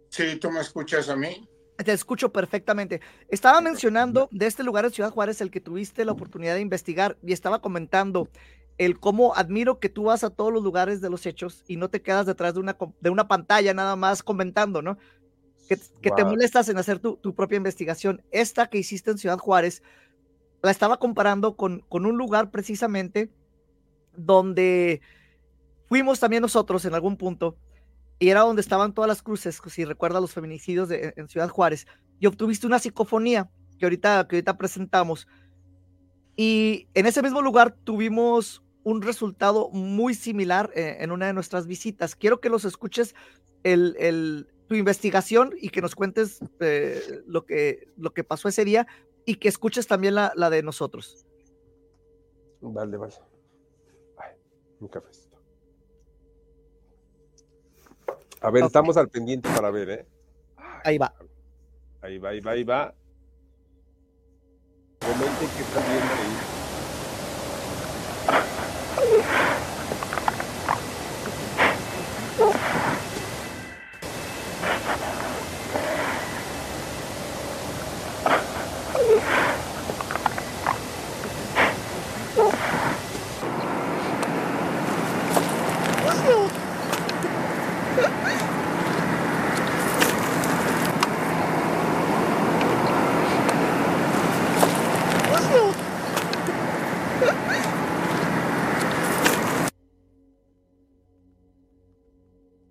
[0.09, 1.47] Sí, tú me escuchas a mí.
[1.77, 2.99] Te escucho perfectamente.
[3.29, 7.17] Estaba mencionando de este lugar en Ciudad Juárez, el que tuviste la oportunidad de investigar,
[7.23, 8.27] y estaba comentando
[8.77, 11.89] el cómo admiro que tú vas a todos los lugares de los hechos y no
[11.89, 14.97] te quedas detrás de una, de una pantalla nada más comentando, ¿no?
[15.67, 18.23] Que, que te molestas en hacer tu, tu propia investigación.
[18.31, 19.83] Esta que hiciste en Ciudad Juárez,
[20.61, 23.29] la estaba comparando con, con un lugar precisamente
[24.15, 25.01] donde
[25.87, 27.55] fuimos también nosotros en algún punto
[28.19, 31.87] y era donde estaban todas las cruces, si recuerdas los feminicidios de- en Ciudad Juárez,
[32.19, 35.27] y obtuviste una psicofonía que ahorita, que ahorita presentamos.
[36.35, 41.67] Y en ese mismo lugar tuvimos un resultado muy similar eh, en una de nuestras
[41.67, 42.15] visitas.
[42.15, 43.15] Quiero que los escuches
[43.63, 48.63] el, el- tu investigación y que nos cuentes eh, lo, que, lo que pasó ese
[48.65, 48.85] día
[49.25, 51.25] y que escuches también la, la de nosotros.
[52.61, 53.13] Vale, vale.
[54.17, 54.35] Ay,
[54.79, 55.28] un cafecito.
[58.41, 58.67] A ver, Ok.
[58.67, 60.05] estamos al pendiente para ver, ¿eh?
[60.83, 61.13] Ahí va.
[62.01, 62.93] Ahí va, ahí va, ahí va.
[64.99, 66.59] Comenten que están viendo ahí.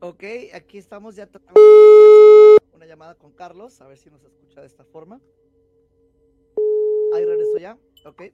[0.00, 0.24] Ok,
[0.68, 1.26] aquí estamos ya
[2.74, 5.18] una, llamada con Carlos, a ver si nos escucha de esta forma.
[7.14, 8.24] Ahí regresó ya, ok.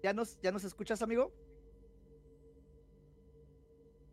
[0.00, 1.32] ¿Ya nos, ya nos escuchas, amigo?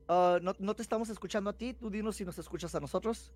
[0.07, 3.31] Ah, no, no te estamos escuchando a ti, tú dinos si nos escuchas a nosotros.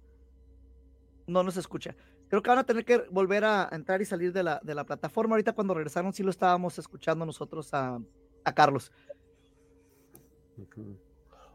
[1.27, 1.95] no nos escucha.
[2.27, 4.83] Creo que van a tener que volver a entrar y salir de la, de la
[4.83, 5.35] plataforma.
[5.35, 7.99] Ahorita cuando regresaron sí lo estábamos escuchando nosotros a,
[8.43, 8.91] a Carlos.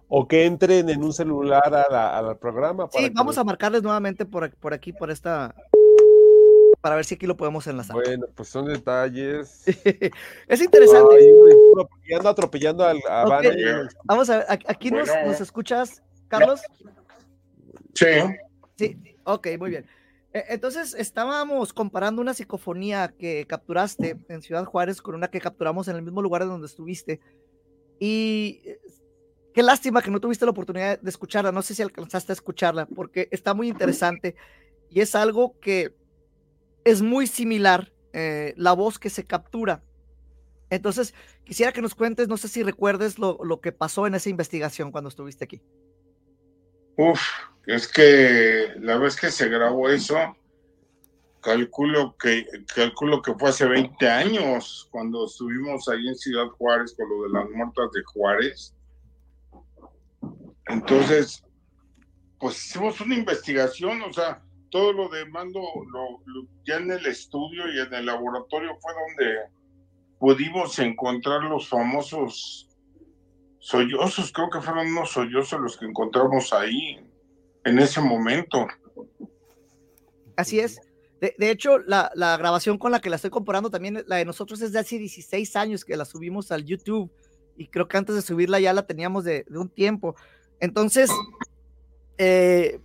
[0.09, 2.89] O que entren en un celular al programa.
[2.93, 5.55] sí, vamos a marcarles nuevamente por, por aquí, por esta,
[6.87, 7.97] para ver si aquí lo podemos enlazar.
[7.97, 9.65] Bueno, pues son detalles.
[10.47, 11.17] es interesante.
[12.05, 12.95] y ando atropellando a,
[14.05, 16.61] Vamos a ver, aquí nos, nos, escuchas, Carlos.
[17.95, 18.07] Sí.
[18.77, 19.87] Sí, ok, muy bien.
[20.33, 25.89] E, entonces estábamos comparando una psicofonía que capturaste en Ciudad Juárez con una que capturamos
[25.89, 27.21] en el mismo lugar donde estuviste.
[27.99, 28.61] Y
[29.57, 31.51] qué lástima que no tuviste la oportunidad de escucharla.
[31.51, 34.37] No sé si alcanzaste a escucharla porque está muy interesante
[34.91, 35.97] y es algo que
[36.85, 39.83] es muy similar eh, la voz que se captura.
[40.69, 41.15] Entonces,
[41.45, 44.93] quisiera que nos cuentes, no sé si recuerdes lo, lo que pasó en esa investigación
[44.93, 45.63] cuando estuviste aquí.
[46.99, 47.23] Uf,
[47.65, 50.19] es que la vez que se grabó eso,
[51.41, 57.09] calculo que, calculo que fue hace 20 años, cuando estuvimos ahí en Ciudad Juárez con
[57.09, 58.76] lo de las muertas de Juárez.
[60.69, 61.45] Entonces,
[62.39, 65.61] pues hicimos una investigación, o sea, todo lo de mando,
[66.67, 69.57] ya en el estudio y en el laboratorio fue donde
[70.19, 72.69] pudimos encontrar los famosos
[73.59, 77.01] sollozos, creo que fueron unos sollozos los que encontramos ahí
[77.65, 78.67] en ese momento.
[80.37, 80.81] Así es.
[81.21, 84.61] De, hecho, la, la, grabación con la que la estoy comparando también, la de nosotros
[84.61, 87.11] es de hace 16 años que la subimos al YouTube
[87.57, 90.15] y creo que antes de subirla ya la teníamos de, de un tiempo.
[90.61, 91.11] Entonces,
[92.19, 92.81] eh,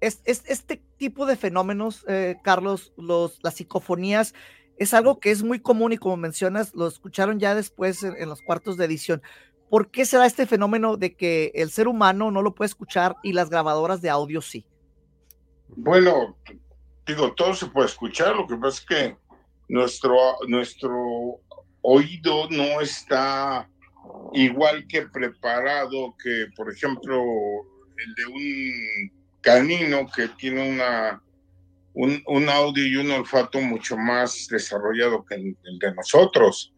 [0.00, 4.34] es, este tipo de fenómenos, eh, Carlos, los, las psicofonías,
[4.78, 8.42] es algo que es muy común y como mencionas, lo escucharon ya después en, los
[8.42, 9.22] cuartos de edición.
[9.70, 13.16] ¿Por qué se da este fenómeno de que el ser humano no lo puede escuchar
[13.22, 14.66] y las grabadoras de audio sí?
[15.68, 16.36] Bueno,
[17.06, 19.16] digo, todo se puede escuchar, lo que pasa es que
[19.68, 20.16] nuestro,
[20.48, 21.40] nuestro
[21.80, 23.68] oído no está
[24.32, 27.22] igual que preparado que, por ejemplo,
[27.96, 31.22] el de un canino que tiene una,
[31.94, 36.72] un, audio y un olfato mucho más desarrollado que el, de nosotros.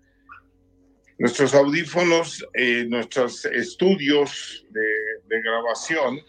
[1.19, 4.81] Nuestros audífonos, eh, nuestros estudios de,
[5.29, 6.21] de, grabación,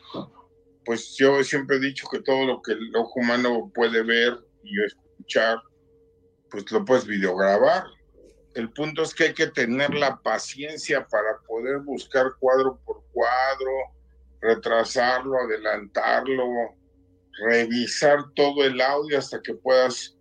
[0.83, 4.83] pues yo siempre he dicho que todo lo que el ojo humano puede ver y
[4.83, 5.57] escuchar,
[6.51, 7.85] pues lo puedes videograbar.
[8.55, 13.71] El punto es que hay que tener la paciencia para poder buscar cuadro por cuadro,
[14.39, 16.45] retrasarlo, adelantarlo,
[17.49, 20.15] revisar todo el audio hasta que puedas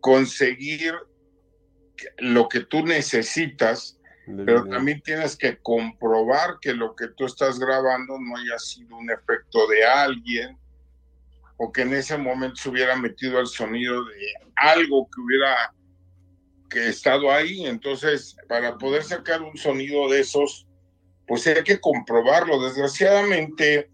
[0.00, 0.94] conseguir
[2.18, 3.98] lo que tú necesitas,
[4.46, 9.10] pero también tienes que comprobar que lo que tú estás grabando no haya sido un
[9.10, 10.58] efecto de alguien
[11.58, 15.74] o que en ese momento se hubiera metido el sonido de algo que hubiera
[16.74, 17.64] que estado ahí.
[17.64, 20.66] Entonces, para poder sacar un sonido de esos,
[21.26, 22.62] pues hay que comprobarlo.
[22.62, 23.88] Desgraciadamente,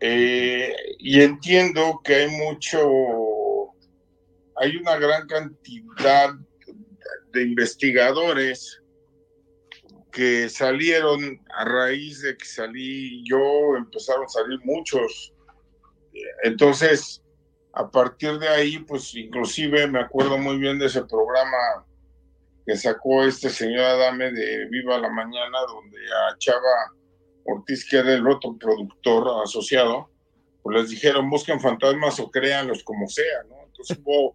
[0.00, 2.80] eh, y entiendo que hay mucho,
[4.56, 6.34] hay una gran cantidad
[7.32, 8.82] de investigadores
[10.10, 15.32] que salieron a raíz de que salí yo, empezaron a salir muchos.
[16.42, 17.22] Entonces,
[17.76, 21.84] a partir de ahí, pues inclusive me acuerdo muy bien de ese programa
[22.64, 26.94] que sacó este señor Adame de Viva la Mañana, donde a Chava
[27.44, 30.10] Ortiz, que era el otro productor asociado,
[30.62, 33.56] pues les dijeron busquen fantasmas o créanlos como sea, ¿no?
[33.66, 34.34] Entonces hubo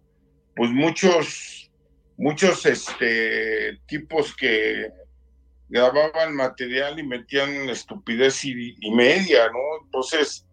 [0.54, 1.70] pues muchos,
[2.16, 4.88] muchos este, tipos que
[5.68, 9.84] grababan material y metían estupidez y, media, ¿no?
[9.84, 10.46] Entonces,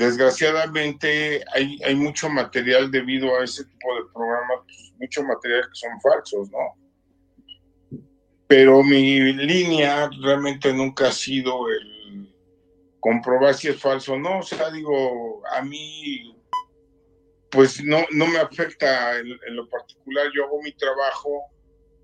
[0.00, 5.74] desgraciadamente hay, hay mucho material debido a ese tipo de programas, pues, mucho material que
[5.74, 8.00] son falsos, ¿no?
[8.46, 12.34] Pero mi línea realmente nunca ha sido el
[12.98, 14.38] comprobar si es falso o no.
[14.38, 16.34] O sea, digo, a mí,
[17.50, 20.28] pues no, no me afecta en, lo particular.
[20.34, 21.44] Yo hago mi trabajo,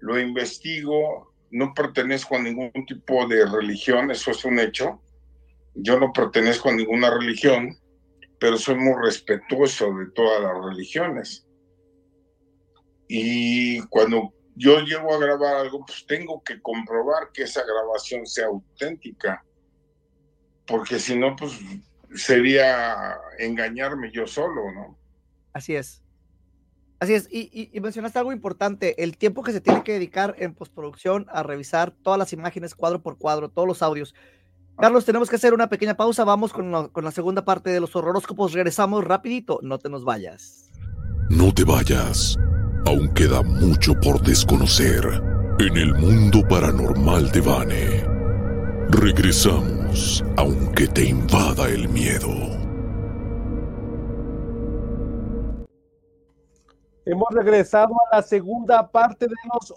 [0.01, 5.01] lo investigo, no pertenezco a ningún tipo de religión, eso es un hecho.
[5.75, 7.77] Yo no pertenezco a ninguna religión,
[8.39, 11.47] pero soy muy respetuoso de todas las religiones.
[13.09, 18.47] Y cuando yo llego a grabar algo, pues tengo que comprobar que esa grabación sea
[18.47, 19.45] auténtica,
[20.67, 21.53] porque si no, pues
[22.15, 24.99] sería engañarme yo solo, ¿no?
[25.53, 26.03] Así es.
[26.99, 30.55] Así es, y, y, mencionaste algo importante, el tiempo que se tiene que dedicar en
[30.55, 34.15] postproducción a revisar todas las imágenes cuadro por cuadro, todos los audios.
[34.79, 36.25] Carlos, tenemos que hacer una pequeña pausa.
[36.25, 38.53] Vamos con, la- con la segunda parte de los horóscopos.
[38.53, 39.59] Regresamos rapidito.
[39.63, 40.71] No te nos vayas.
[41.31, 42.37] No te vayas.
[42.87, 45.03] Aún queda mucho por desconocer
[45.59, 48.07] en el mundo paranormal de Vane.
[48.91, 52.29] Regresamos, aunque te invada el miedo.
[57.07, 59.73] Hemos regresado a la segunda parte de los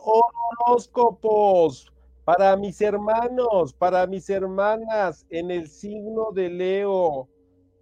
[0.68, 1.92] horóscopos.
[2.30, 7.28] Para mis hermanos, para mis hermanas, en el signo de Leo,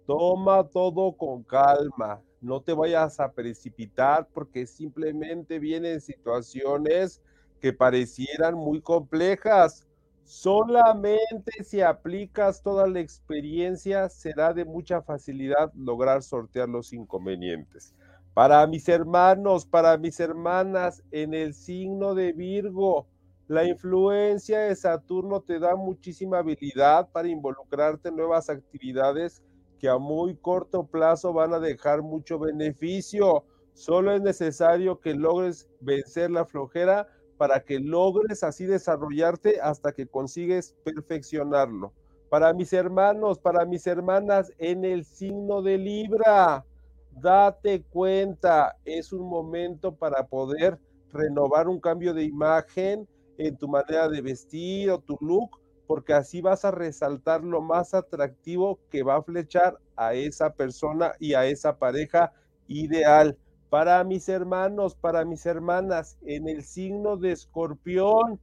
[0.06, 2.22] toma todo con calma.
[2.40, 7.20] No te vayas a precipitar porque simplemente vienen situaciones
[7.60, 9.86] que parecieran muy complejas.
[10.24, 17.94] Solamente si aplicas toda la experiencia será de mucha facilidad lograr sortear los inconvenientes.
[18.32, 23.08] Para mis hermanos, para mis hermanas, en el signo de Virgo,
[23.48, 29.42] la influencia de Saturno te da muchísima habilidad para involucrarte en nuevas actividades
[29.78, 33.44] que a muy corto plazo van a dejar mucho beneficio.
[33.72, 37.08] Solo es necesario que logres vencer la flojera
[37.38, 41.94] para que logres así desarrollarte hasta que consigues perfeccionarlo.
[42.28, 46.66] Para mis hermanos, para mis hermanas, en el signo de Libra,
[47.12, 50.78] date cuenta, es un momento para poder
[51.10, 56.42] renovar un cambio de imagen en tu manera de vestir o tu look, porque así
[56.42, 61.46] vas a resaltar lo más atractivo que va a flechar a esa persona y a
[61.46, 62.32] esa pareja
[62.66, 63.38] ideal.
[63.70, 68.40] Para mis hermanos, para mis hermanas, en el signo de escorpión,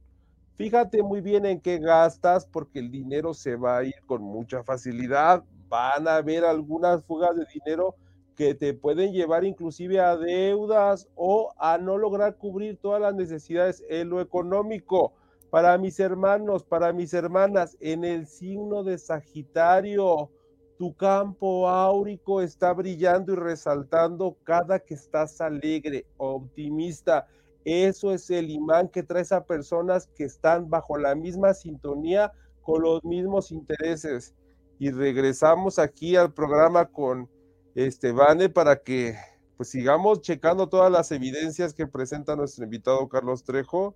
[0.56, 4.64] fíjate muy bien en qué gastas, porque el dinero se va a ir con mucha
[4.64, 5.44] facilidad.
[5.68, 7.94] Van a haber algunas fugas de dinero
[8.36, 13.82] que te pueden llevar inclusive a deudas o a no lograr cubrir todas las necesidades
[13.88, 15.14] en lo económico.
[15.50, 20.30] Para mis hermanos, para mis hermanas, en el signo de Sagitario,
[20.76, 27.26] tu campo áurico está brillando y resaltando cada que estás alegre, optimista.
[27.64, 32.82] Eso es el imán que traes a personas que están bajo la misma sintonía, con
[32.82, 34.34] los mismos intereses.
[34.78, 37.30] Y regresamos aquí al programa con
[37.76, 39.16] este Vane para que
[39.56, 43.94] pues sigamos checando todas las evidencias que presenta nuestro invitado Carlos Trejo.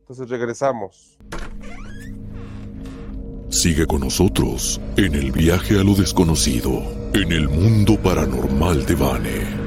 [0.00, 1.18] Entonces regresamos.
[3.48, 9.62] Sigue con nosotros en el viaje a lo desconocido, en el mundo paranormal de Vane.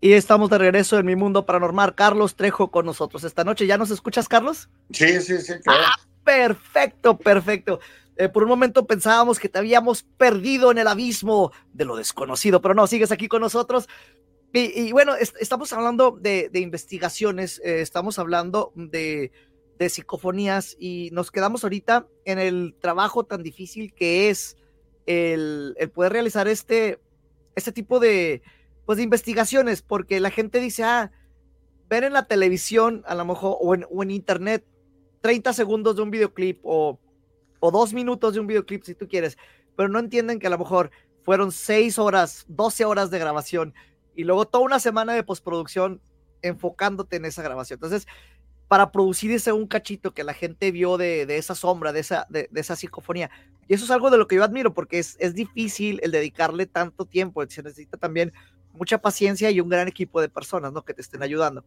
[0.00, 1.94] Y estamos de regreso en mi mundo paranormal.
[1.94, 3.66] Carlos Trejo con nosotros esta noche.
[3.66, 4.68] ¿Ya nos escuchas, Carlos?
[4.90, 5.84] Sí, sí, sí, claro.
[6.24, 7.80] Perfecto, perfecto.
[8.16, 12.60] Eh, por un momento pensábamos que te habíamos perdido en el abismo de lo desconocido,
[12.60, 13.88] pero no, sigues aquí con nosotros.
[14.54, 19.32] Y, bueno, est estamos hablando de, investigaciones, eh, estamos hablando de,
[19.88, 24.56] psicofonías y nos quedamos ahorita en el trabajo tan difícil que es
[25.06, 27.00] el, poder realizar este,
[27.56, 28.42] este tipo de,
[28.86, 31.10] pues, de investigaciones, porque la gente dice, ah,
[31.88, 34.64] ver en la televisión, a lo mejor, o o en internet,
[35.22, 37.00] 30 segundos de un videoclip o,
[37.64, 39.38] o dos minutos de un videoclip si tú quieres,
[39.76, 40.90] pero no entienden que a lo mejor
[41.22, 43.72] fueron 6 horas, 12 horas de grabación
[44.16, 46.00] y luego toda una semana de postproducción
[46.42, 47.76] enfocándote en esa grabación.
[47.76, 48.08] Entonces,
[48.66, 52.26] para producir ese un cachito que la gente vio de, de esa sombra, de esa,
[52.30, 53.30] de, esa psicofonía.
[53.68, 56.66] Y eso es algo de lo que yo admiro, porque es, es difícil el dedicarle
[56.66, 58.32] tanto tiempo, se necesita también
[58.72, 60.84] mucha paciencia y un gran equipo de personas, ¿no?
[60.84, 61.64] Que te estén ayudando.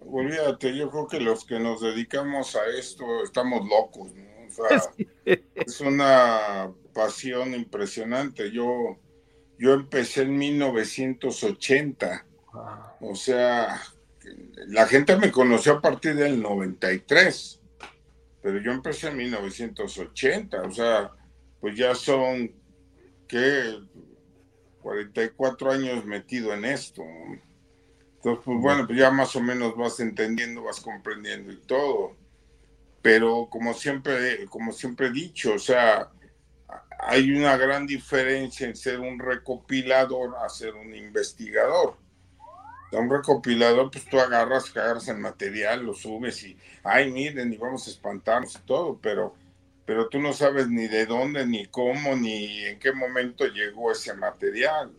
[0.00, 4.33] Olvídate, yo creo que los que nos dedicamos a esto estamos locos, ¿no?
[4.58, 5.08] O sea, sí.
[5.54, 8.50] es una pasión impresionante.
[8.50, 8.98] Yo,
[9.58, 12.26] yo empecé en 1980,
[13.00, 13.80] o sea,
[14.68, 17.60] la gente me conoció a partir del 93,
[18.42, 21.10] pero yo empecé en 1980, o sea,
[21.60, 22.52] pues ya son,
[23.26, 23.78] ¿qué?
[24.82, 27.02] 44 años metido en esto.
[28.16, 32.16] Entonces, pues bueno, pues ya más o menos vas entendiendo, vas comprendiendo y todo.
[33.04, 36.08] Pero como siempre, como siempre he dicho, o sea,
[37.00, 41.98] hay una gran diferencia en ser un recopilador a ser un investigador.
[42.92, 47.86] Un recopilador, pues tú agarras, agarras el material, lo subes y, ay, miren, y vamos
[47.86, 49.34] a espantarnos y todo, pero,
[49.84, 54.14] pero tú no sabes ni de dónde, ni cómo, ni en qué momento llegó ese
[54.14, 54.90] material.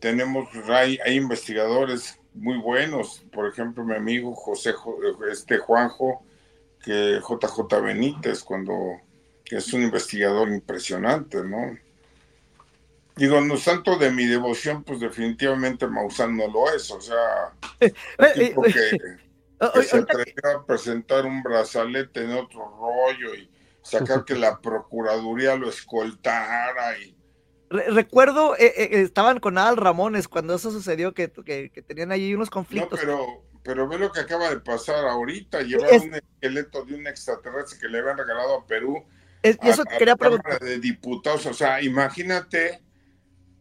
[0.00, 4.74] Tenemos, hay, hay investigadores muy buenos, por ejemplo, mi amigo José,
[5.30, 6.26] este Juanjo,
[6.84, 8.74] que JJ Benítez, cuando
[9.44, 11.76] que es un investigador impresionante, ¿no?
[13.16, 17.92] Digo, no santo de mi devoción, pues definitivamente Maussan no lo es, o sea, Eh,
[18.34, 19.18] tipo que,
[19.60, 23.50] O- que o- se que- atrevió a presentar un brazalete en otro rollo y
[23.82, 27.14] sacar que la Procuraduría lo escoltara y
[27.70, 32.34] recuerdo, eh, eh, estaban con Adal Ramones cuando eso sucedió, que, que, que tenían ahí
[32.34, 32.98] unos No, conflictos.
[32.98, 35.62] pero, pero ve lo que acaba de pasar ahorita.
[35.62, 39.04] Llevar Es- un esqueleto de un extraterrestre que le habían regalado a Perú
[39.42, 40.58] Es- y eso te quería preguntar.
[40.60, 41.46] De Diputados.
[41.46, 42.82] O sea, imagínate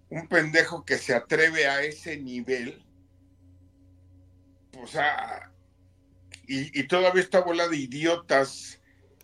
[0.09, 2.83] un pendejo que se atreve a ese nivel.
[4.81, 5.51] O sea,
[6.47, 8.79] y, y todavía esta bola de idiotas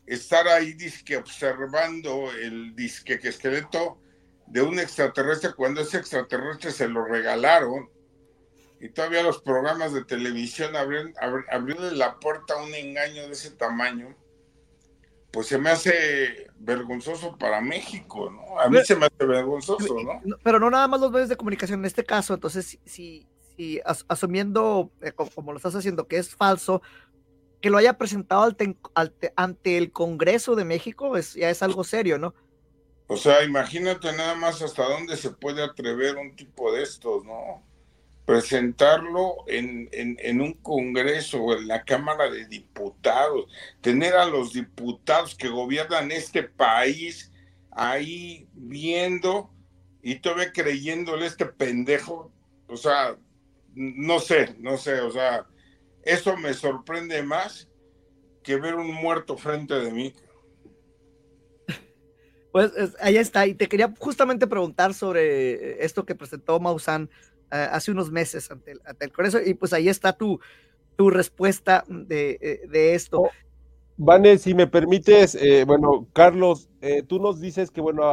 [0.05, 3.99] estar ahí disque observando el disque que esqueleto
[4.47, 7.89] de un extraterrestre cuando ese extraterrestre se lo regalaron
[8.79, 13.31] y todavía los programas de televisión abrieron, abri- abriéndole la puerta a un engaño de
[13.31, 14.15] ese tamaño,
[15.31, 18.59] pues se me hace vergonzoso para México, ¿no?
[18.59, 20.21] A mí Pero- se me hace vergonzoso, ¿no?
[20.23, 23.27] No, Pero no nada más los medios de comunicación en este caso, entonces si, si,
[23.57, 26.81] si as- asumiendo, eh, co- como, lo estás haciendo, que es falso,
[27.61, 28.55] que lo haya presentado
[29.35, 32.35] ante el Congreso de México, es, ya es algo serio, ¿no?
[33.07, 37.63] O sea, imagínate nada más hasta dónde se puede atrever un tipo de estos, ¿no?
[38.25, 43.45] Presentarlo en, en, un Congreso o en la Cámara de Diputados,
[43.81, 47.31] tener a los diputados que gobiernan este país
[47.69, 49.51] ahí viendo
[50.01, 52.31] y todavía creyéndole este pendejo,
[52.67, 53.15] o sea,
[53.75, 55.45] no sé, no sé, o sea,
[56.03, 57.67] eso me sorprende más
[58.41, 60.13] que ver un muerto frente de mí.
[62.55, 67.09] Pues es- allá está, y te quería justamente preguntar sobre eh, esto que presentó Maussan
[67.51, 70.39] eh, hace unos meses ante el, ante Congreso, y pues ahí está tu,
[70.95, 73.23] tu respuesta de, eh, de esto.
[73.23, 74.37] Oh.
[74.37, 75.37] Si me permites,
[75.67, 78.03] bueno, Carlos, eh, tú nos dices que, bueno,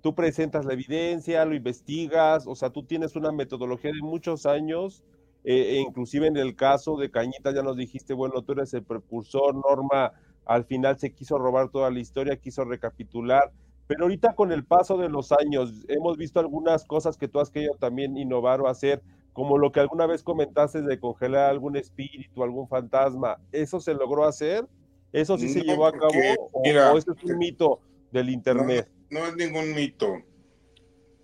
[0.00, 5.04] tú presentas la evidencia, lo investigas, o sea, tú tienes una metodología de muchos años,
[5.44, 9.54] e inclusive en el caso de Cañita ya nos dijiste, bueno, tú eres el precursor,
[9.54, 10.12] Norma
[10.50, 13.52] al final se quiso robar toda la historia, quiso recapitular,
[13.86, 17.50] pero ahorita con el paso de los años hemos visto algunas cosas que tú has
[17.50, 19.00] querido también innovar o hacer,
[19.32, 24.24] como lo que alguna vez comentaste de congelar algún espíritu, algún fantasma, ¿eso se logró
[24.24, 24.66] hacer?
[25.12, 26.10] ¿Eso sí se llevó a cabo
[26.52, 27.78] o, mira, o eso es un mito
[28.10, 28.90] del internet?
[29.08, 30.16] No es ningún mito.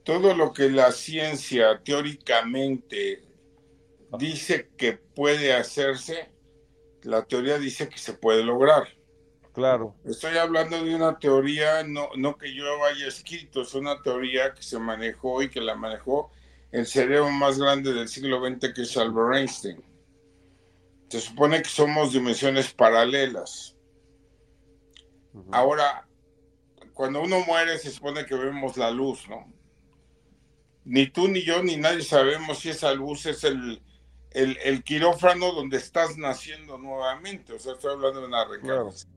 [0.04, 3.24] Todo lo que la ciencia teóricamente
[4.20, 6.30] dice que puede hacerse,
[7.02, 8.95] la teoría dice que se puede lograr.
[9.56, 14.52] Claro, Estoy hablando de una teoría, no, no que yo haya escrito, es una teoría
[14.52, 16.30] que se manejó y que la manejó
[16.72, 19.82] el cerebro más grande del siglo XX, que es Albert Einstein.
[21.08, 23.74] Se supone que somos dimensiones paralelas.
[25.50, 26.06] Ahora,
[26.92, 29.50] cuando uno muere, se supone que vemos la luz, ¿no?
[30.84, 33.80] Ni tú, ni yo, ni nadie sabemos si esa luz es el,
[34.32, 37.54] el, el quirófano donde estás naciendo nuevamente.
[37.54, 39.15] O sea, estoy hablando de una reencarnación.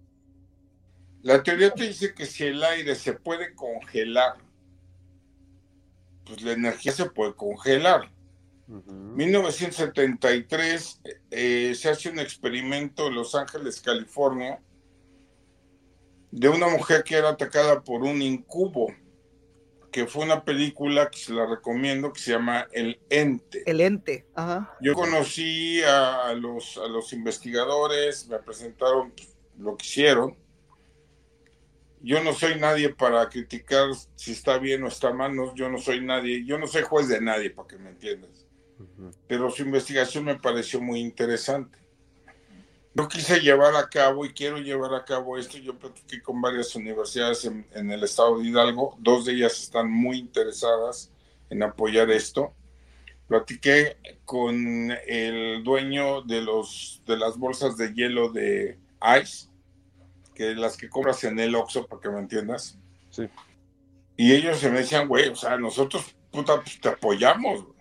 [1.22, 4.38] La teoría te dice que si el aire se puede congelar,
[6.26, 8.10] pues la energía se puede congelar.
[8.68, 8.92] Ujú.
[8.92, 11.02] 1973
[11.32, 14.62] eh, se hace un experimento en Los Ángeles, California,
[16.32, 18.94] de una mujer que era atacada por un incubo,
[19.92, 23.64] que fue una película que se la recomiendo, que se llama El Ente.
[23.66, 24.78] El ente, ajá.
[24.82, 30.38] Yo conocí a los, a los investigadores, me presentaron pues, lo que hicieron.
[32.02, 35.78] Yo no soy nadie para criticar si está bien o está mal, no, yo no
[35.78, 38.50] soy nadie, yo no soy juez de nadie, para que me entiendas
[39.28, 41.78] pero su investigación me pareció muy interesante.
[42.94, 45.58] Yo quise llevar a cabo y quiero llevar a cabo esto.
[45.58, 49.90] Yo platiqué con varias universidades en, en el estado de Hidalgo, dos de ellas están
[49.90, 51.12] muy interesadas
[51.50, 52.54] en apoyar esto.
[53.28, 58.80] Platiqué con el dueño de, los, de las bolsas de hielo de
[59.22, 59.49] Ice,
[60.40, 62.80] que las que compras en el Oxxo, para que me entiendas.
[63.10, 63.28] Sí.
[64.16, 67.66] Y ellos se me decían, güey, o sea, nosotros, puta, pues, te apoyamos.
[67.66, 67.80] güey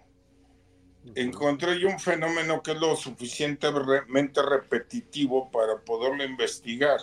[1.15, 6.99] encontré yo un fenómeno que es lo suficientemente repetitivo para poderlo investigar.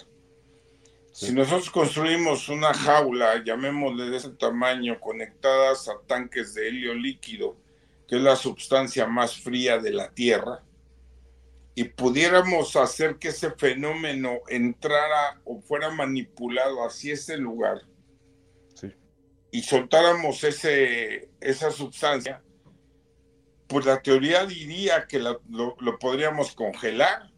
[1.14, 1.28] Sí.
[1.28, 7.56] Si nosotros construimos una jaula, llamémosle de ese tamaño, conectadas a tanques de helio líquido,
[8.10, 10.62] que es la sustancia más fría de la Tierra,
[11.76, 17.82] y pudiéramos hacer que ese fenómeno entrara o fuera manipulado hacia ese lugar,
[18.73, 18.93] Sí.
[19.51, 22.41] y soltáramos ese, esa sustancia,
[23.67, 27.32] pues la teoría diría que la- lo, lo podríamos congelar,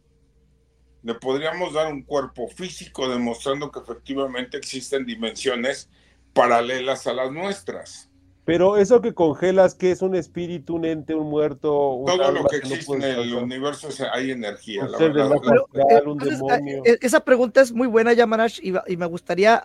[1.03, 5.89] le podríamos dar un cuerpo físico demostrando que efectivamente existen dimensiones
[6.33, 8.09] paralelas a las nuestras.
[8.47, 11.91] Pero eso que congelas, que es un espíritu, un ente, un muerto?
[11.95, 14.85] Un Todo alma lo que existe en el universo sea, hay energía.
[14.85, 15.29] Un la ser de verdad.
[15.35, 15.41] bajo
[15.73, 16.81] Pero, astral, un entonces, demonio.
[16.85, 19.61] esa pregunta es muy buena, Yamanash, y me gustaría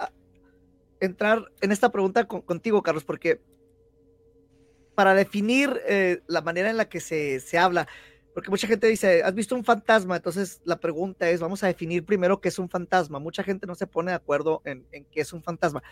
[0.99, 3.41] entrar en esta pregunta con- contigo, Carlos, porque
[4.97, 7.87] para definir eh, la manera en la que se, se habla,
[8.35, 10.17] porque mucha gente dice, ¿has visto un fantasma?
[10.17, 13.21] Entonces la pregunta es, vamos a definir primero qué es un fantasma.
[13.21, 15.83] Mucha gente no se pone de acuerdo en, en qué es un fantasma.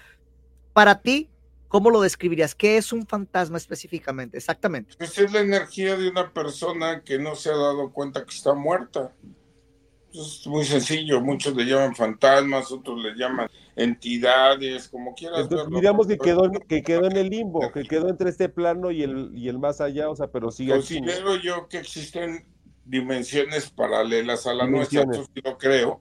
[0.72, 1.30] Para ti,
[1.70, 2.54] ¿cómo lo describirías?
[2.54, 4.36] ¿Qué es un fantasma específicamente?
[4.36, 4.94] Exactamente.
[4.98, 8.52] Pues es la energía de una persona que no se ha dado cuenta que está
[8.54, 9.12] muerta.
[10.12, 15.76] Es muy sencillo, muchos le llaman fantasmas, otros le llaman entidades, como quieras Entonces verlo.
[15.76, 19.04] diríamos que quedó, en- que quedó en el limbo, que quedó entre este plano y
[19.04, 20.98] el, y el más allá, o sea, pero sigue aquí.
[20.98, 22.44] Considero yo que existen
[22.84, 25.06] dimensiones paralelas a la Dimensiones.
[25.18, 25.98] nuestra, eso sí lo creo,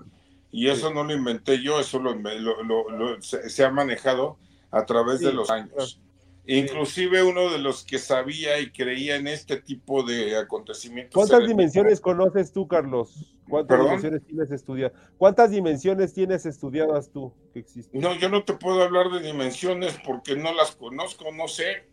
[0.52, 4.40] y eso no lo inventé yo, eso lo, lo- lo- lo- se, se ha manejado
[4.72, 5.64] a través de Sí, los claro.
[5.64, 6.02] años.
[6.46, 11.14] Inclusive uno de los que sabía y creía en este tipo de acontecimientos.
[11.14, 13.38] ¿Cuántas dimensiones conoces tú, Carlos?
[13.48, 13.86] ¿Cuántas ¿Perdón?
[13.98, 14.94] dimensiones tienes estudiado?
[15.20, 18.02] ¿Cuántas dimensiones tienes estudiadas tú que existen?
[18.02, 21.88] No, yo no te puedo hablar de dimensiones porque no las conozco, no sé.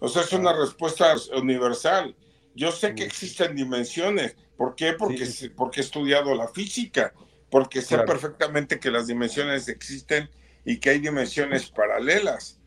[0.00, 2.16] O sea, es una respuesta universal.
[2.56, 4.34] Yo sé que existen dimensiones.
[4.56, 4.92] ¿Por qué?
[4.94, 5.50] Porque, Sí.
[5.50, 7.12] porque he estudiado la física,
[7.48, 8.06] porque sé Claro.
[8.06, 10.28] perfectamente que las dimensiones existen
[10.64, 12.58] y que hay dimensiones paralelas.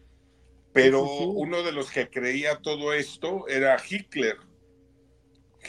[0.74, 4.38] Pero uno de los que creía todo esto era Hitler.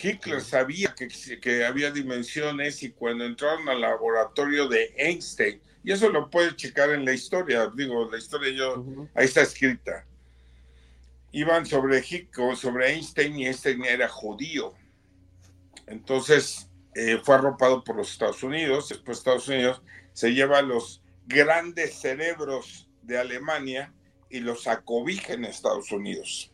[0.02, 1.08] Hitler sabía que,
[1.40, 6.90] que había dimensiones y cuando entraron al laboratorio de Einstein, y eso lo puedes checar
[6.90, 10.06] en la historia, digo, la historia yo, ahí está escrita.
[11.30, 14.72] Iban sobre Hitler, sobre Einstein y Einstein era judío.
[15.86, 19.82] Entonces eh, fue arropado por los Estados Unidos, después Estados Unidos
[20.14, 23.92] se lleva a los grandes cerebros de Alemania
[24.30, 26.50] y los acobija en Estados Unidos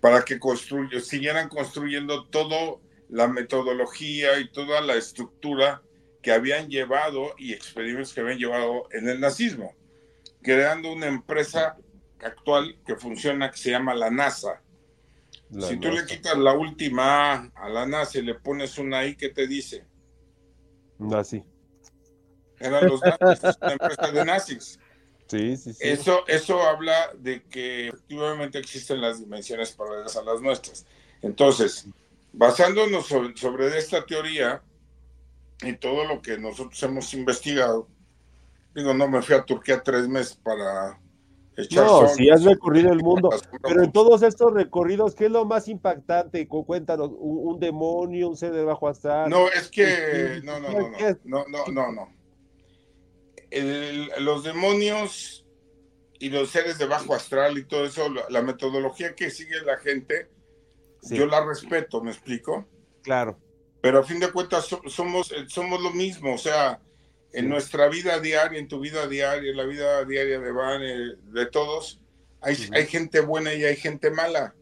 [0.00, 2.76] para que construy- siguieran construyendo toda
[3.08, 5.82] la metodología y toda la estructura
[6.22, 9.74] que habían llevado y experimentos que habían llevado en el nazismo,
[10.42, 11.76] creando una empresa
[12.20, 14.62] actual que funciona que se llama la NASA.
[15.50, 16.06] La si tú le NASA.
[16.06, 19.86] quitas la última A a la NASA y le pones una I, ¿qué te dice?
[21.12, 21.44] Así.
[22.58, 24.78] Eran los nazis, una empresa de nazis.
[25.28, 25.88] Sí, sí, sí.
[25.88, 30.86] Eso, eso habla de que efectivamente existen las dimensiones paralelas a las nuestras.
[31.22, 31.88] Entonces,
[32.32, 34.62] basándonos sobre, sobre esta teoría
[35.62, 37.88] y todo lo que nosotros hemos investigado,
[38.74, 41.00] digo, no me fui a Turquía tres meses para
[41.56, 43.30] echar No, si has recorrido el mundo.
[43.62, 46.46] Pero en todos estos recorridos, ¿qué es lo más impactante?
[46.46, 49.30] Cu- Cuéntanos, ¿un, demonio, un ser de bajo astral?
[49.30, 52.15] No, es que Sí, no, no, ¿qué- no, no, no, no, no.
[53.50, 55.44] El- los demonios
[56.18, 59.76] y los seres de bajo astral y todo eso, la, la metodología que sigue la
[59.78, 60.28] gente,
[61.02, 61.16] Sí.
[61.16, 62.66] yo la respeto, ¿me explico?
[63.02, 63.38] Claro.
[63.82, 66.80] Pero a fin de cuentas so- somos, eh, somos lo mismo, o sea,
[67.32, 67.48] en Sí.
[67.50, 71.46] nuestra vida diaria, en tu vida diaria, en la vida diaria de Van, eh, de
[71.46, 72.00] todos,
[72.40, 72.74] hay, Ujú.
[72.74, 74.54] hay gente buena y hay gente mala.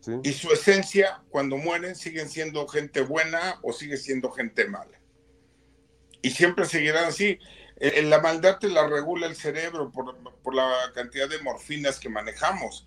[0.00, 0.12] Sí.
[0.22, 5.00] Y su esencia, cuando mueren, siguen siendo gente buena o sigue siendo gente mala.
[6.20, 7.38] Y siempre seguirán así.
[7.76, 12.08] Eh, La maldad te la regula el cerebro por, por la cantidad de morfinas que
[12.08, 12.86] manejamos.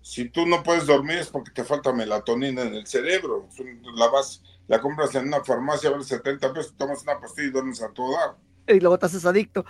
[0.00, 3.48] Si tú no puedes dormir es porque te falta melatonina en el cerebro.
[3.96, 7.82] La vas, la compras en una farmacia, vale 70 pesos, tomas una pastilla y duermes
[7.82, 8.36] a todo dar.
[8.66, 9.64] Y luego te haces adicto.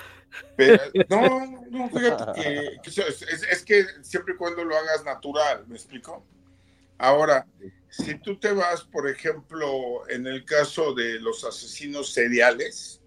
[0.57, 1.41] Pero, no,
[1.71, 5.77] no, fíjate que, que es, es- es que siempre y cuando lo hagas natural, ¿me
[5.77, 6.25] explico?
[6.99, 7.47] Ahora,
[7.89, 12.98] si tú te vas, por ejemplo, en el caso de los asesinos seriales,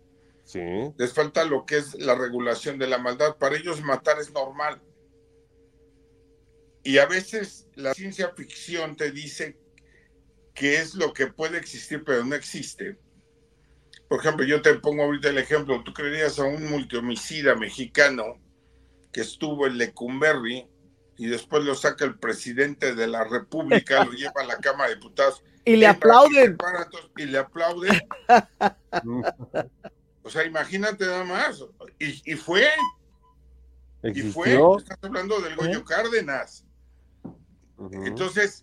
[0.52, 0.60] Sí.
[0.98, 3.38] les falta lo que es la regulación de la maldad.
[3.38, 4.82] Para ellos matar es normal.
[6.84, 9.58] Y a veces la ciencia ficción te dice
[10.54, 12.98] que es lo que puede existir, pero no existe.
[14.10, 18.42] Por ejemplo, yo te pongo ahorita el ejemplo, tú creerías a un multihomicida mexicano
[19.14, 20.68] que estuvo en Lecumberri
[21.18, 24.96] y después lo saca el presidente de la República, lo lleva a la Cámara de
[24.96, 25.42] Diputados.
[25.64, 26.58] Y le aplauden.
[27.18, 28.02] Y le aplauden.
[30.24, 31.64] O sea, imagínate nada más.
[32.00, 32.68] Y, y fue,
[34.04, 34.78] y fue, ¿Existió?
[34.78, 36.66] estás hablando del Goyo Cárdenas.
[37.78, 38.06] Ujú.
[38.06, 38.62] Entonces,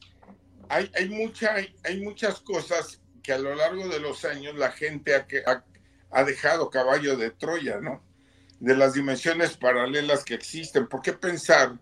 [0.68, 4.70] hay, hay, mucha, hay, hay muchas cosas que a lo largo de los años la
[4.70, 5.64] gente ha, ha,
[6.10, 8.02] ha dejado caballo de Troya, ¿no?
[8.60, 10.88] De las dimensiones paralelas que existen.
[10.88, 11.78] ¿Por qué pensar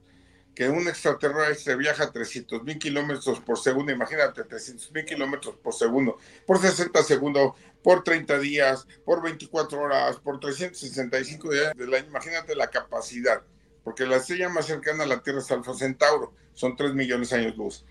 [0.55, 3.93] que un extraterrestre viaja a 300 mil kilómetros por segundo?
[3.93, 7.53] Imagínate, 300 mil kilómetros por segundo, por 60 segundos,
[7.87, 12.07] por 30 días, por 24 horas, por 365 días del año.
[12.09, 13.43] Imagínate la capacidad.
[13.85, 17.37] porque la estrella más cercana a la Tierra es Alfa Centauro, son 3 millones de
[17.37, 17.85] años luz.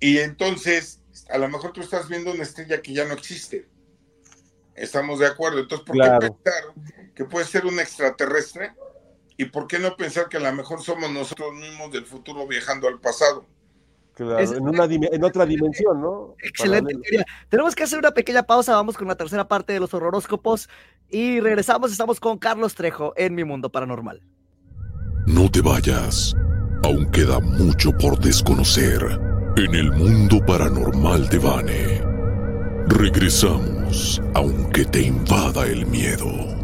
[0.00, 3.68] Y entonces, a lo mejor tú estás viendo una estrella que ya no existe.
[4.74, 5.58] Estamos de acuerdo.
[5.58, 6.18] Entonces, ¿por Claro.
[6.20, 6.64] qué pensar
[7.14, 8.72] que puede ser un extraterrestre?
[9.36, 12.88] ¿Y por qué no pensar que a lo mejor somos nosotros mismos del futuro viajando
[12.88, 13.44] al pasado?
[14.16, 16.34] Claro, Es- en, una dime- en otra dimensión, ¿no?
[16.42, 17.24] Excelente teoría.
[17.50, 20.70] Tenemos que hacer una pequeña pausa, vamos con la tercera parte de los horroróscopos
[21.10, 24.22] y regresamos, estamos con Carlos Trejo en Mi Mundo Paranormal.
[25.26, 26.34] No te vayas.
[26.82, 29.02] Aún queda mucho por desconocer
[29.56, 32.02] en el mundo paranormal de Vane.
[32.86, 36.55] Regresamos, aunque te invada el miedo.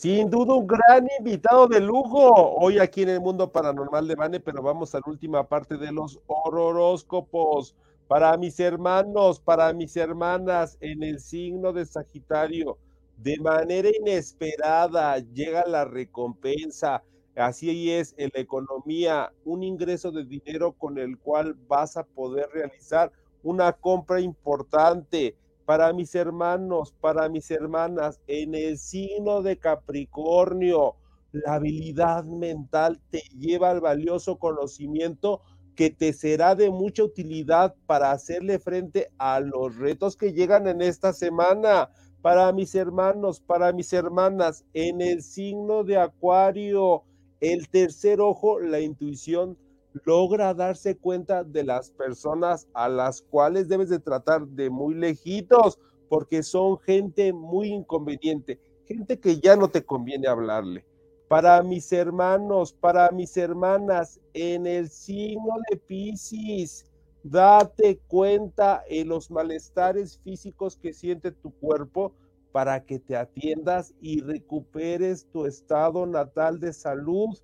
[0.00, 4.40] Sin duda un gran invitado de lujo hoy aquí en el mundo paranormal de Vane,
[4.40, 7.76] pero vamos a la última parte de los horóscopos.
[8.08, 12.78] Para mis hermanos, para mis hermanas, en el signo de Sagitario,
[13.18, 17.02] de manera inesperada llega la recompensa.
[17.36, 22.48] Así es en la economía, un ingreso de dinero con el cual vas a poder
[22.54, 25.36] realizar una compra importante
[25.70, 30.96] para mis hermanos, para mis hermanas, en el signo de Capricornio,
[31.30, 35.42] la habilidad mental te lleva al valioso conocimiento
[35.76, 40.82] que te será de mucha utilidad para hacerle frente a los retos que llegan en
[40.82, 41.88] esta semana.
[42.20, 47.04] Para mis hermanos, para mis hermanas, en el signo de Acuario,
[47.38, 49.56] el tercer ojo, la intuición,
[50.04, 55.78] logra darse cuenta de las personas a las cuales debes de tratar de muy lejitos,
[56.08, 60.84] porque son gente muy inconveniente, gente que ya no te conviene hablarle.
[61.28, 66.84] Para mis hermanos, para mis hermanas, en el signo de Piscis,
[67.22, 72.12] date cuenta en los malestares físicos que siente tu cuerpo
[72.50, 77.38] para que te atiendas y recuperes tu estado natal de salud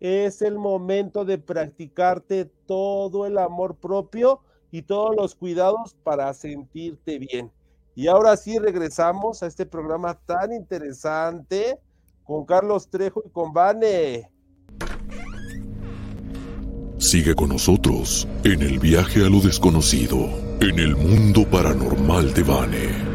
[0.00, 4.40] es el momento de practicarte todo el amor propio
[4.70, 7.52] y todos los cuidados para sentirte bien.
[7.94, 11.78] Y ahora sí regresamos a este programa tan interesante
[12.24, 14.30] con Carlos Trejo y con Vane.
[16.98, 20.28] Sigue con nosotros en el viaje a lo desconocido,
[20.60, 23.09] en el mundo paranormal de Vane.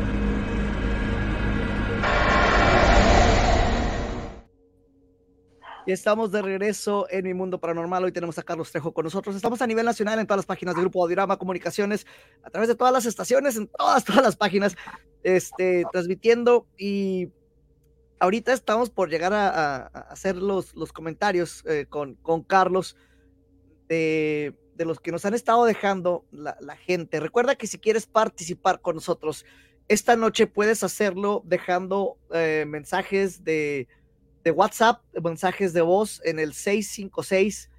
[5.88, 8.04] Y estamos de regreso en Mi Mundo Paranormal.
[8.04, 9.36] Hoy tenemos a Carlos Trejo con nosotros.
[9.36, 12.08] Estamos a nivel nacional en todas las páginas del Grupo Audiorama Comunicaciones,
[12.44, 14.76] a través de todas las estaciones, en todas, todas las páginas,
[15.22, 16.66] este, transmitiendo.
[16.76, 17.30] Y
[18.20, 22.98] ahorita estamos por llegar a, hacer los, los comentarios eh, con, con Carlos
[23.88, 27.20] de, de los que nos han estado dejando la, la gente.
[27.20, 29.46] Recuerda que si quieres participar con nosotros
[29.88, 33.88] esta noche, puedes hacerlo dejando eh, mensajes de
[34.46, 37.70] de WhatsApp, mensajes de voz en el 656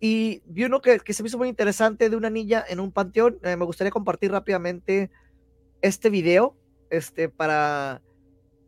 [0.00, 3.38] Y vi uno que, se me hizo muy interesante de una niña en un panteón.
[3.42, 5.10] Eh, me gustaría compartir rápidamente
[5.80, 6.56] este video
[6.90, 8.02] este, para,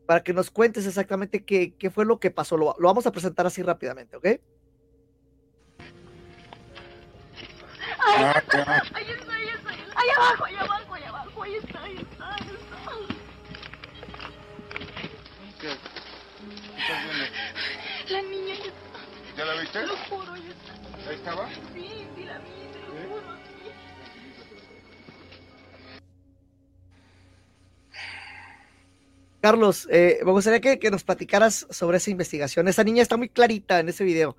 [0.06, 2.56] para que nos cuentes exactamente qué, qué fue lo que pasó.
[2.56, 4.26] Lo, vamos a presentar así rápidamente, ¿ok?
[8.06, 8.42] Ah.
[8.94, 11.42] Ahí está, ahí está, ahí abajo, ahí abajo, ahí abajo.
[11.42, 11.73] Ahí está,
[15.64, 15.70] ¿Qué?
[15.70, 17.24] ¿Qué estás viendo?
[18.10, 19.38] La niña ahí está.
[19.38, 19.80] ¿Ya la viste?
[19.80, 21.08] Te lo juro, ahí está.
[21.08, 21.48] ¿Ahí estaba?
[21.48, 23.08] Sí, sí la vi, te lo ¿Sí?
[23.08, 23.70] juro, sí.
[29.40, 32.68] Carlos, eh, me gustaría que, que nos platicaras sobre esa investigación.
[32.68, 34.36] Esa niña está muy clarita en ese video.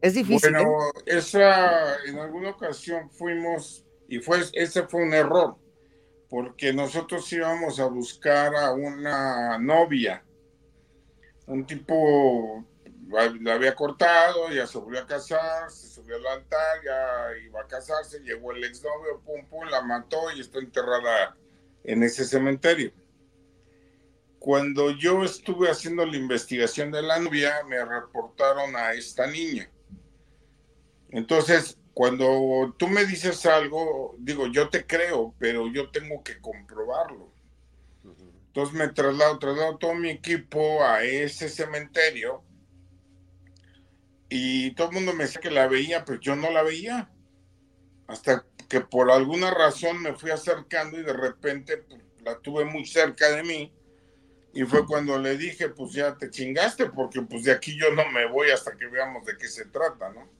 [0.00, 0.48] Es difícil.
[0.48, 0.64] ¿eh?
[0.64, 5.56] Bueno, esa en alguna ocasión fuimos y fue ese fue un error
[6.28, 10.25] porque nosotros íbamos a buscar a una novia,
[11.46, 12.64] un tipo
[13.08, 17.66] la había cortado, ya se volvió a casar, se subió al altar, ya iba a
[17.66, 21.36] casarse, llegó el exnovio, pum pum, la mató y está enterrada
[21.84, 22.92] en ese cementerio.
[24.38, 29.70] Cuando yo estuve haciendo la investigación de la novia, me reportaron a esta niña.
[31.10, 37.32] Entonces, cuando tú me dices algo, digo, yo te creo, pero yo tengo que comprobarlo.
[38.56, 42.42] Entonces me traslado, traslado todo mi equipo a ese cementerio
[44.30, 47.10] y todo el mundo me decía que la veía, pero yo no la veía.
[48.06, 52.86] Hasta que por alguna razón me fui acercando y de repente pues, la tuve muy
[52.86, 53.74] cerca de mí.
[54.54, 58.10] Y fue cuando le dije, pues ya te chingaste, porque pues de aquí yo no
[58.10, 60.30] me voy hasta que veamos de qué se trata, ¿no?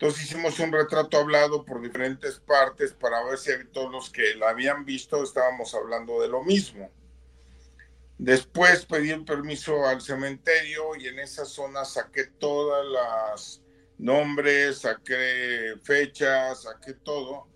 [0.00, 4.50] Entonces hicimos un retrato hablado por diferentes partes para ver si todos los que la
[4.50, 6.88] habían visto estábamos hablando de lo mismo.
[8.16, 13.60] Después pedí el permiso al cementerio y en esa zona saqué todas las
[13.98, 17.48] nombres, saqué fechas, saqué todo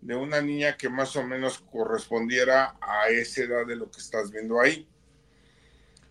[0.00, 4.30] de una niña que más o menos correspondiera a esa edad de lo que estás
[4.30, 4.88] viendo ahí.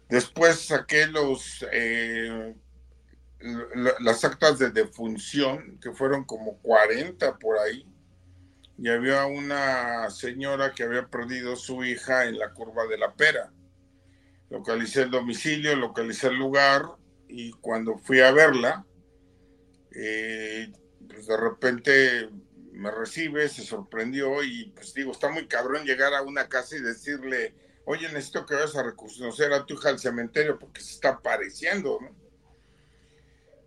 [0.07, 2.53] Después saqué los eh,
[3.99, 7.85] las actas de defunción, que fueron como 40 por ahí,
[8.77, 13.51] y había una señora que había perdido su hija en la curva de la pera
[14.49, 16.83] localicé el domicilio, localicé el lugar
[17.27, 18.85] y cuando fui a verla,
[19.91, 20.71] eh,
[21.07, 22.29] pues de repente
[22.71, 26.81] me recibe, se sorprendió y pues digo, está muy cabrón llegar a una casa y
[26.81, 27.53] decirle,
[27.85, 31.99] oye, necesito que vayas a reconocer a tu hija al cementerio porque se está apareciendo,
[32.01, 32.18] ¿no?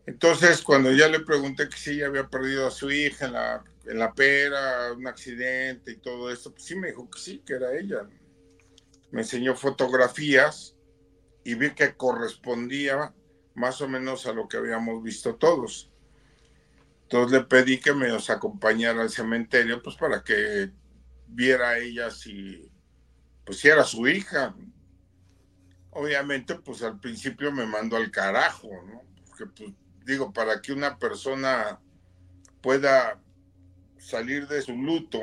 [0.06, 3.98] Entonces, cuando ya le pregunté que sí había perdido a su hija en la, en
[3.98, 7.76] la pera, un accidente y todo esto, pues sí me dijo que sí, que era
[7.76, 8.08] ella.
[9.10, 10.76] Me enseñó fotografías
[11.44, 13.14] y vi que correspondía
[13.54, 15.90] más o menos a lo que habíamos visto todos.
[17.02, 20.70] Entonces le pedí que me os acompañara al cementerio, pues para que
[21.26, 22.70] viera ella si,
[23.44, 24.54] pues si era su hija.
[25.90, 29.02] Obviamente, pues al principio me mandó al carajo, ¿no?
[29.28, 29.74] Porque, pues,
[30.04, 31.80] digo, para que una persona
[32.60, 33.20] pueda
[33.98, 35.20] salir de su luto,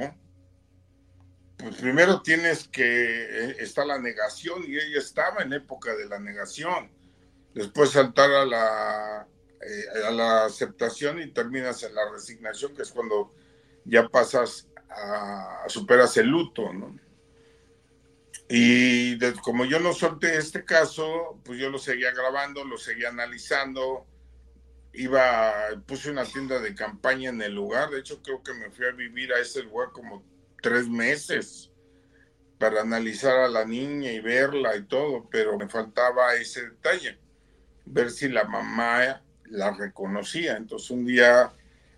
[1.58, 6.20] pues primero tienes que, eh, está la negación y ella estaba en época de la
[6.20, 6.90] negación.
[7.54, 9.28] Después saltar a la,
[9.62, 13.34] eh, a la aceptación y terminas en la resignación, que es cuando
[13.84, 16.98] ya pasas a, superas el luto, ¿no?
[18.48, 24.08] Y como yo no solté este caso, pues yo lo seguía grabando, lo seguía analizando,
[24.94, 25.54] iba,
[25.86, 28.92] puse una tienda de campaña en el lugar, de hecho creo que me fui a
[28.92, 30.24] vivir a ese lugar como
[30.62, 31.72] tres meses
[32.58, 37.18] para analizar a la niña y verla y todo, pero me faltaba ese detalle,
[37.86, 40.58] ver si la mamá la reconocía.
[40.58, 41.54] Entonces un día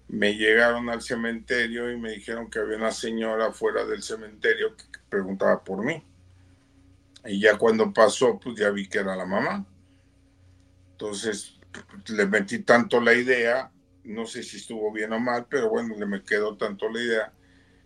[0.08, 4.84] me llegaron al cementerio y me dijeron que había una señora fuera del cementerio que
[5.10, 6.04] preguntaba por mí.
[7.26, 9.66] Y ya cuando pasó, pues ya vi que era la mamá.
[10.92, 11.58] Entonces
[12.10, 13.72] le metí tanto la idea,
[14.04, 17.34] no sé si estuvo bien o mal, pero bueno, le me quedó tanto la idea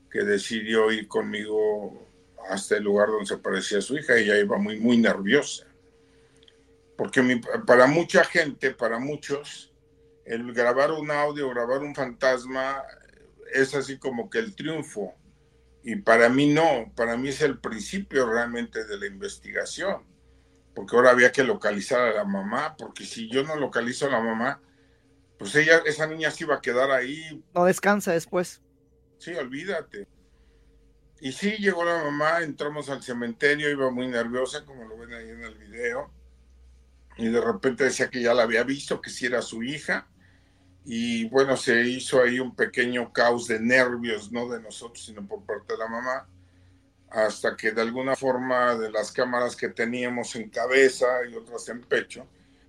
[0.09, 2.09] que decidió ir conmigo
[2.49, 4.15] hasta el lugar donde se parecía a su hija.
[4.15, 5.67] Ella iba muy, muy nerviosa.
[6.97, 9.73] Porque para mucha gente, para muchos,
[10.23, 12.81] el grabar un audio, grabar un fantasma,
[13.53, 15.13] es así como que el triunfo.
[15.83, 20.14] Y para mí no, para mí es el principio realmente de la investigación.
[20.75, 24.19] Porque ahora había que localizar a la mamá, porque si yo no localizo a la
[24.19, 24.61] mamá,
[25.39, 27.43] pues ella, esa niña se iba a quedar ahí.
[27.53, 28.61] No descansa después.
[29.17, 30.07] Sí, olvídate.
[31.21, 35.29] Y sí, llegó la mamá, entramos al cementerio, iba muy nerviosa, como lo ven ahí
[35.29, 36.11] en el video.
[37.17, 40.07] Y de repente decía que ya la había visto, que sí era su hija.
[40.83, 45.43] Y bueno, se hizo ahí un pequeño caos de nervios, no de nosotros, sino por
[45.45, 46.27] parte de la mamá.
[47.15, 51.81] Hasta que de alguna forma de las cámaras que teníamos en cabeza y otras en
[51.81, 52.27] pecho,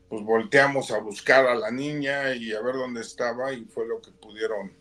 [0.08, 4.00] pues volteamos a buscar a la niña y a ver dónde estaba y fue lo
[4.00, 4.72] que pudieron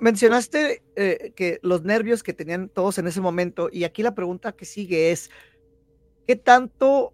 [0.00, 4.52] mencionaste eh, que los nervios que tenían todos en ese momento, y aquí la pregunta
[4.52, 5.30] que sigue es,
[6.26, 7.12] ¿qué tanto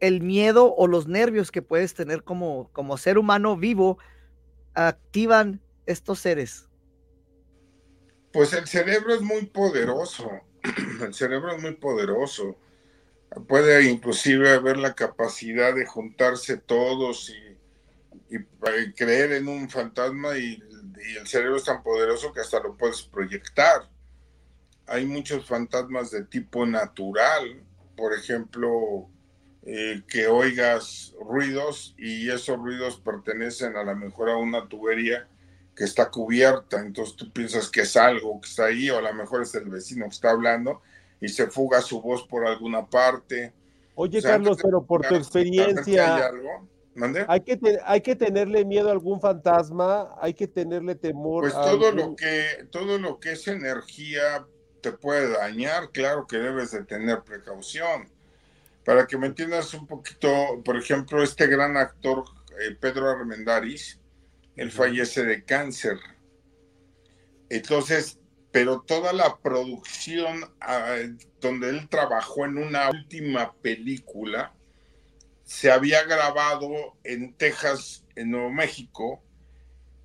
[0.00, 3.98] el miedo o los nervios que puedes tener como, como ser humano vivo
[4.74, 6.68] activan estos seres?
[8.32, 10.30] Pues el cerebro es muy poderoso,
[11.02, 12.56] el cerebro es muy poderoso.
[13.46, 20.62] Puede inclusive haber la capacidad de juntarse todos y, y creer en un fantasma y
[21.06, 23.88] y el cerebro es tan poderoso que hasta lo puedes proyectar.
[24.86, 27.62] Hay muchos fantasmas de tipo natural,
[27.96, 29.08] por ejemplo,
[29.62, 35.28] eh, que oigas ruidos y esos ruidos pertenecen a lo mejor a una tubería
[35.78, 39.14] que está cubierta, entonces tú piensas que es algo que está ahí o a lo
[39.14, 40.82] mejor es el vecino que está hablando
[41.20, 43.52] y se fuga su voz por alguna parte.
[43.94, 46.32] Oye, Carlos, pero por tu experiencia,
[47.28, 51.42] hay que, hay que tenerle miedo a algún fantasma, hay que tenerle temor.
[51.42, 54.44] Pues todo lo que, todo lo que es energía
[54.80, 58.08] te puede dañar, claro que debes de tener precaución.
[58.84, 60.28] Para que me entiendas un poquito,
[60.64, 62.24] por ejemplo, este gran actor
[62.60, 63.97] eh, Pedro Armendáriz,
[64.58, 65.98] él fallece de cáncer.
[67.48, 68.18] Entonces,
[68.50, 70.96] pero toda la producción ah,
[71.40, 74.52] donde él trabajó en una última película
[75.44, 79.22] se había grabado en Texas, en Nuevo México,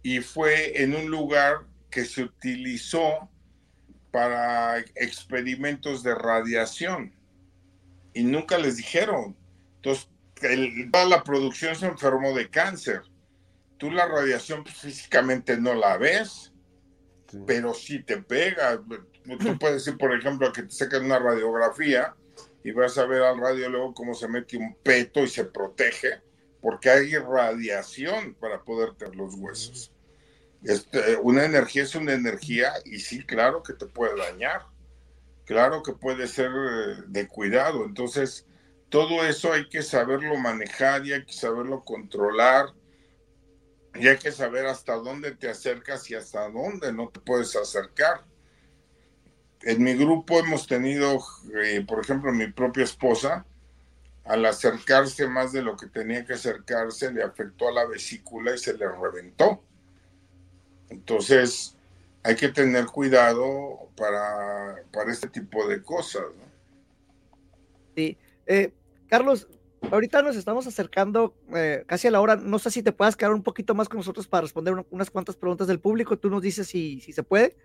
[0.01, 3.29] y fue en un lugar que se utilizó
[4.11, 7.13] para experimentos de radiación
[8.13, 9.35] y nunca les dijeron.
[9.77, 10.07] Entonces,
[10.91, 13.01] toda la producción se enfermó de cáncer.
[13.83, 16.53] Tú la radiación físicamente no la ves,
[17.45, 18.81] pero sí te pega.
[19.41, 22.15] Tú puedes ir, por ejemplo, que te saquen una radiografía
[22.63, 26.21] y vas a ver al radiólogo cómo se mete un peto y se protege,
[26.61, 29.91] porque hay radiación para poder tener los huesos.
[30.63, 34.61] Este, una energía es una energía y sí, claro que te puede dañar,
[35.43, 37.83] claro que puede ser eh, de cuidado.
[37.83, 38.47] Entonces,
[38.87, 42.67] todo eso hay que saberlo manejar y hay que saberlo controlar
[43.95, 48.23] y hay que saber hasta dónde te acercas y hasta dónde no te puedes acercar.
[49.61, 51.19] En mi grupo hemos tenido,
[51.63, 53.45] eh, por ejemplo, mi propia esposa,
[54.25, 58.57] al acercarse más de lo que tenía que acercarse, le afectó a la vesícula y
[58.57, 59.63] se le reventó.
[60.89, 61.75] Entonces,
[62.23, 66.23] hay que tener cuidado para, para este tipo de cosas.
[67.95, 68.17] Sí.
[68.47, 68.73] Eh,
[69.07, 69.47] Carlos,
[69.91, 72.35] ahorita nos estamos acercando eh, casi a la hora.
[72.35, 75.09] No sé si te puedas quedar un poquito más con nosotros para responder una- unas
[75.09, 76.17] cuantas preguntas del público.
[76.17, 77.55] Tú nos dices si, si se puede.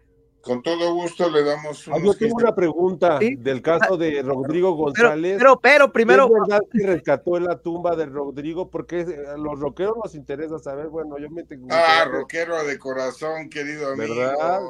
[0.40, 3.34] Con todo gusto le damos Ah, unos Yo tengo una pregunta Sí.
[3.34, 5.36] del caso de Rodrigo Pero, González.
[5.36, 8.70] pero, pero primero, ¿Es verdad que rescató en la tumba de Rodrigo?
[8.70, 10.88] Porque eh, a los rockeros nos interesa saber.
[10.88, 11.66] Bueno, yo me tengo.
[11.70, 14.14] Ah, rockero de corazón, querido amigo.
[14.14, 14.60] ¿Verdad?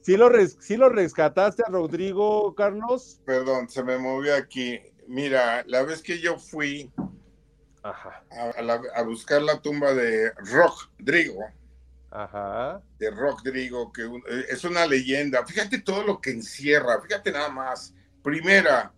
[0.00, 3.20] ¿Sí lo, res- sí lo rescataste a Rodrigo, Carlos?
[3.24, 4.80] Perdón, se me movió aquí.
[5.08, 6.92] Mira, la vez que yo fui
[7.82, 8.24] Ajá.
[8.30, 11.44] a, a la- a buscar la tumba de Rodrigo,
[12.10, 12.80] Ajá.
[12.98, 15.44] de Rodrigo, que un- eh, es una leyenda.
[15.46, 17.94] Fíjate todo lo que encierra, fíjate nada más.
[18.22, 18.92] Primera,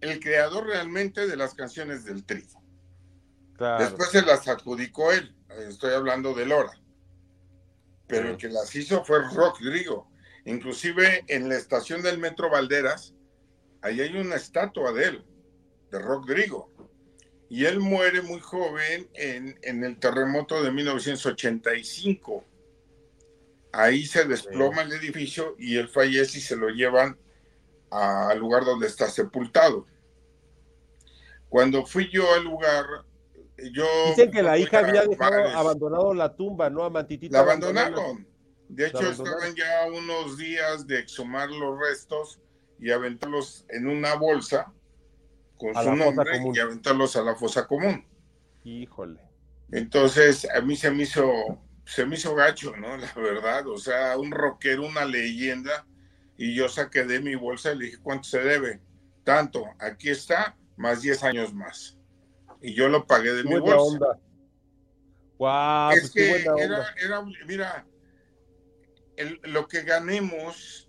[0.00, 2.44] el creador realmente de las canciones del Tri.
[3.56, 3.82] Claro.
[3.82, 5.34] Después se las adjudicó él,
[5.68, 6.72] estoy hablando de Lora.
[8.06, 10.10] Pero el que las hizo fue Rodrigo.
[10.44, 13.14] Inclusive en la estación del Metro Valderas,
[13.82, 15.24] ahí hay una estatua de él,
[15.90, 16.70] de Rodrigo.
[17.50, 22.44] Y él muere muy joven en, en el terremoto de 1985.
[23.72, 27.18] Ahí se desploma el edificio y él fallece y se lo llevan
[27.90, 29.86] al lugar donde está sepultado.
[31.48, 32.84] Cuando fui yo al lugar,
[33.72, 33.86] yo...
[34.08, 36.84] Dicen que la hija había dejado abandonado la tumba, ¿no?
[36.84, 37.38] A Mantitita.
[37.38, 38.26] La abandonaron.
[38.68, 39.26] De hecho, abandonaron.
[39.26, 42.38] estaban ya unos días de exhumar los restos
[42.78, 44.72] y aventarlos en una bolsa
[45.58, 48.06] con A su nombre y aventarlos a la fosa común.
[48.64, 49.20] Híjole.
[49.70, 51.30] Entonces, a mí se me hizo,
[51.84, 52.96] se me hizo gacho, ¿no?
[52.96, 55.86] La verdad, o sea, un rockero, una leyenda,
[56.36, 58.80] y yo saqué de mi bolsa y le dije, ¿cuánto se debe?
[59.24, 61.98] Tanto, aquí está, más 10 años más.
[62.62, 63.76] Y yo lo pagué de mi bolsa.
[63.76, 64.18] onda.
[65.36, 66.94] Guau, es pues que buena era, onda.
[67.00, 67.86] era, mira,
[69.16, 70.88] el- lo que ganemos,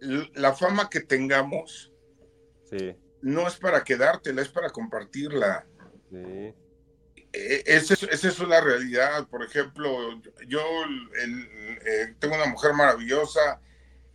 [0.00, 1.92] la fama que tengamos,
[2.64, 5.66] Sí, no es para quedártela, es para compartirla.
[6.10, 6.54] sí.
[7.32, 9.28] Eh, Esa es, esa es una realidad.
[9.28, 10.60] Por ejemplo, yo
[11.22, 11.48] el-
[11.86, 13.60] eh, tengo una mujer maravillosa.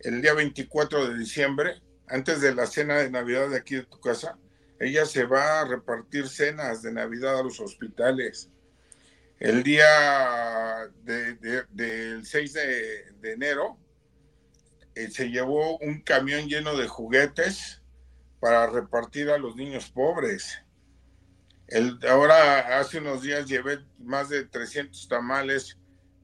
[0.00, 3.98] El día 24 de diciembre, antes de la cena de Navidad de aquí de tu
[4.00, 4.36] casa,
[4.78, 8.50] ella se va a repartir cenas de Navidad a los hospitales.
[9.40, 13.78] El día de- de- del 6 de, de enero,
[14.94, 17.80] eh, se llevó un camión lleno de juguetes
[18.46, 20.62] para repartir a los niños pobres.
[21.66, 25.76] El, ahora, hace unos días llevé más de 300 tamales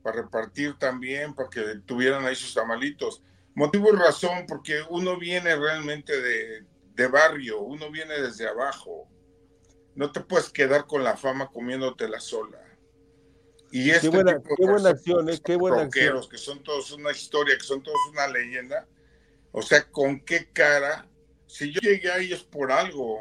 [0.05, 3.25] para repartir también, para que tuvieran ahí sus tamalitos.
[3.57, 6.65] Motivo y razón, porque uno viene realmente de,
[6.95, 9.09] de barrio, uno viene desde abajo.
[9.97, 12.63] No te puedes quedar con la fama comiéndotela sola.
[13.73, 15.41] Y este Qué buena, tipo de qué buena acción, ¿eh?
[15.45, 16.29] Qué buena acción.
[16.31, 18.87] que son todos una historia, que son todos una leyenda.
[19.51, 21.09] O sea, ¿con qué cara?
[21.53, 23.21] Si yo llegué ahí es por algo.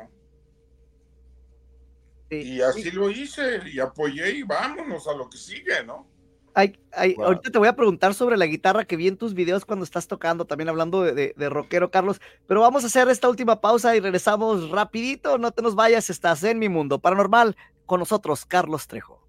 [2.29, 2.37] Sí.
[2.37, 6.07] Y así lo hice, y apoyé y vámonos a lo que sigue, ¿no?
[6.53, 7.25] Ay, ay, Wow.
[7.25, 10.07] Ahorita te voy a preguntar sobre la guitarra que vi en tus videos cuando estás
[10.07, 12.21] tocando, también hablando de, de, de rockero, Carlos.
[12.47, 15.37] Pero vamos a hacer esta última pausa y regresamos rapidito.
[15.37, 19.27] No te nos vayas, estás en mi mundo paranormal con nosotros, Carlos Trejo.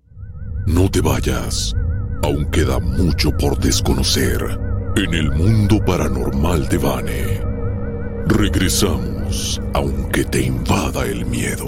[0.66, 1.74] No te vayas.
[2.22, 4.40] Aún queda mucho por desconocer
[4.94, 7.41] en el mundo paranormal de Vane.
[8.34, 9.60] Regresamos.
[9.74, 11.66] aunque te invada el miedo.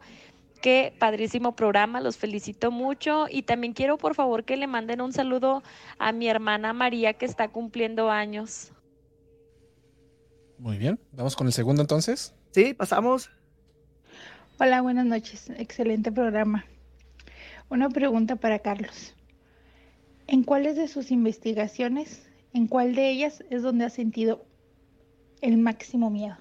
[0.62, 5.14] Qué padrísimo programa, los felicito mucho y también quiero por favor que le manden un
[5.14, 5.62] saludo
[6.00, 8.72] a mi hermana María que está cumpliendo años.
[10.58, 12.34] Muy bien, vamos con el segundo entonces.
[12.52, 13.30] Sí, pasamos.
[14.58, 15.50] Hola, buenas noches.
[15.58, 16.66] Excelente programa.
[17.70, 19.16] Una pregunta para Carlos.
[20.28, 24.46] ¿En cuáles de sus investigaciones, en cuál de ellas es donde has sentido
[25.42, 26.38] el máximo miedo?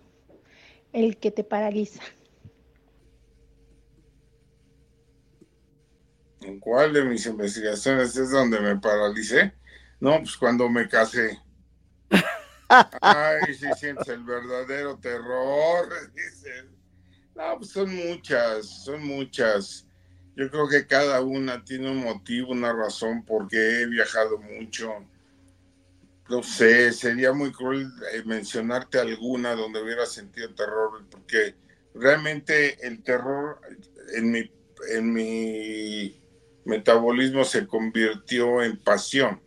[0.93, 2.03] El que te paraliza.
[6.43, 9.55] ¿En cuál de mis investigaciones es donde me paralicé?
[10.01, 11.41] No, pues cuando me casé.
[13.01, 15.89] Ay, sí sientes el verdadero terror.
[16.15, 16.67] dices.
[17.35, 19.87] No, pues son muchas, son muchas.
[20.37, 25.07] Yo creo que cada una tiene un motivo, una razón por qué he viajado mucho.
[26.29, 31.55] No sé, sería muy cruel eh, mencionarte alguna donde hubiera sentido terror, porque
[31.95, 33.61] realmente el terror
[34.15, 34.51] en mi,
[34.91, 36.21] en mi
[36.65, 39.41] metabolismo se convirtió en pasión.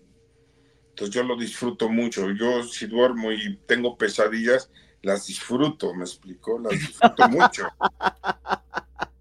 [0.89, 2.31] Entonces yo lo disfruto mucho.
[2.31, 4.69] Yo si duermo y tengo pesadillas,
[5.01, 7.67] las disfruto, me explico, las disfruto mucho.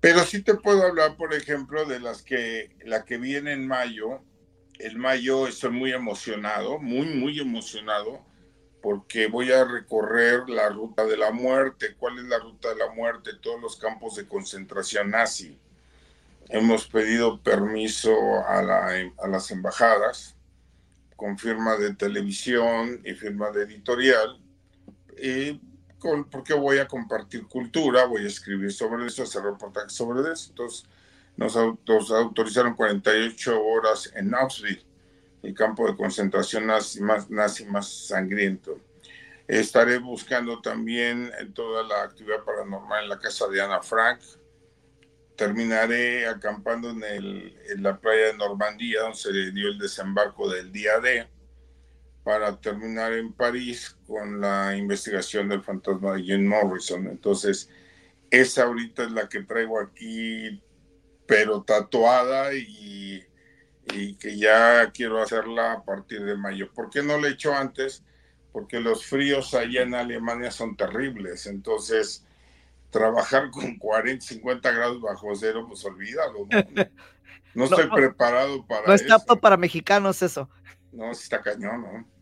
[0.00, 4.22] Pero sí te puedo hablar, por ejemplo, de las que, la que viene en mayo.
[4.84, 8.20] El mayo estoy muy emocionado, muy, muy emocionado,
[8.82, 11.94] porque voy a recorrer la ruta de la muerte.
[11.98, 13.30] ¿Cuál es la ruta de la muerte?
[13.40, 15.58] Todos los campos de concentración nazi.
[16.50, 18.12] Hemos pedido permiso
[18.46, 20.36] a, la- a las embajadas
[21.16, 24.38] con firma de televisión y firma de editorial,
[25.16, 25.58] y
[26.30, 30.50] porque voy a compartir cultura, voy a escribir sobre eso, hacer reportajes sobre eso.
[30.50, 30.84] Entonces,
[31.36, 34.84] nos, nos autorizaron 48 horas en Auschwitz,
[35.42, 38.78] el campo de concentración nazi más, nazi más sangriento.
[39.46, 44.20] Estaré buscando también eh, toda la actividad paranormal en la casa de Ana Frank.
[45.36, 50.72] Terminaré acampando en, el, en la playa de Normandía, donde se dio el desembarco del
[50.72, 51.28] día D,
[52.22, 57.06] para terminar en París con la investigación del fantasma de Jim Morrison.
[57.08, 57.68] Entonces,
[58.30, 60.62] esa ahorita es la que traigo aquí,
[61.26, 63.24] pero tatuada y,
[63.92, 66.72] y que ya quiero hacerla a partir de mayo.
[66.72, 68.04] ¿Por qué no la he hecho antes?
[68.52, 71.46] Porque los fríos allá en Alemania son terribles.
[71.46, 72.24] Entonces,
[72.90, 76.46] trabajar con 40, 50 grados bajo cero, pues olvídalo.
[77.54, 80.48] No, estoy no, preparado para No está apto para mexicanos eso.
[80.92, 82.14] No, sí está cañón, ¿no?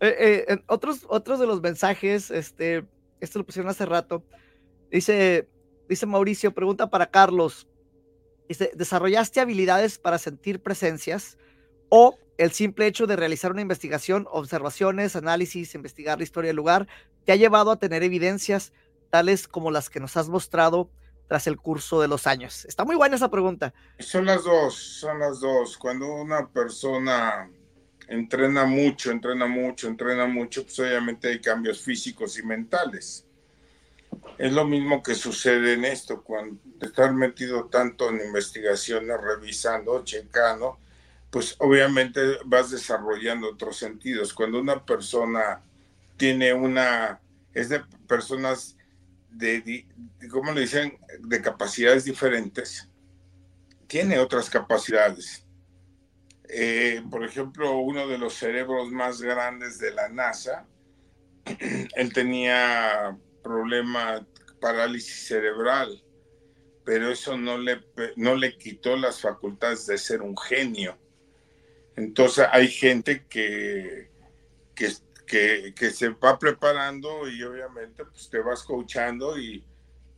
[0.00, 2.84] Eh, eh, otros, otros de los mensajes, este,
[3.20, 4.24] esto lo pusieron hace rato.
[4.90, 5.48] Dice,
[5.88, 7.68] dice Mauricio, pregunta para Carlos.
[8.52, 11.38] Dice, ¿desarrollaste habilidades para sentir presencias
[11.88, 16.86] o el simple hecho de realizar una investigación, observaciones, análisis, investigar la historia del lugar,
[17.24, 18.74] te ha llevado a tener evidencias
[19.08, 20.90] tales como las que nos has mostrado
[21.28, 22.66] tras el curso de los años?
[22.66, 23.72] Está muy buena esa pregunta.
[24.00, 25.78] Son las dos, son las dos.
[25.78, 27.50] Cuando una persona
[28.06, 33.24] entrena mucho, entrena mucho, entrena mucho, pues obviamente hay cambios físicos y mentales.
[34.38, 40.78] Es lo mismo que sucede en esto, cuando estar metido tanto en investigaciones, revisando, checando,
[41.30, 44.34] pues obviamente vas desarrollando otros sentidos.
[44.34, 45.62] Cuando una persona
[46.16, 47.20] tiene una,
[47.54, 48.76] es de personas
[49.30, 49.86] de,
[50.30, 52.88] ¿cómo le dicen?, de capacidades diferentes,
[53.86, 55.46] tiene otras capacidades.
[56.48, 60.66] Eh, por ejemplo, uno de los cerebros más grandes de la NASA,
[61.96, 64.26] él tenía problema,
[64.60, 66.02] parálisis cerebral,
[66.84, 67.80] pero eso no le,
[68.16, 70.98] no le quitó las facultades de ser un genio.
[71.96, 74.10] Entonces hay gente que,
[74.74, 79.64] que, que, se va preparando y obviamente pues te vas coachando y,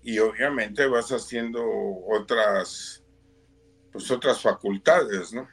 [0.03, 1.63] y obviamente vas haciendo
[2.09, 3.03] otras,
[3.93, 5.49] pues otras facultades, ¿no?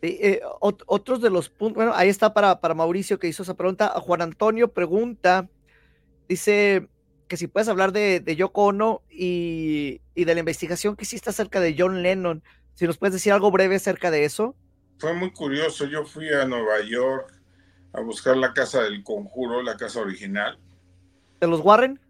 [0.00, 3.88] Eh, otros de los puntos, bueno, ahí está para, para Mauricio que hizo esa pregunta.
[4.00, 5.48] Juan Antonio pregunta,
[6.28, 6.88] dice
[7.28, 11.30] que si puedes hablar de, de Yoko Ono y, y, de la investigación que hiciste
[11.30, 12.42] acerca de John Lennon.
[12.74, 14.54] Si nos puedes decir algo breve acerca de eso.
[14.98, 15.84] Fue muy curioso.
[15.86, 17.32] Yo fui a Nueva York
[17.92, 20.58] a buscar la casa del conjuro, la casa original.
[21.40, 22.00] ¿De los Warren?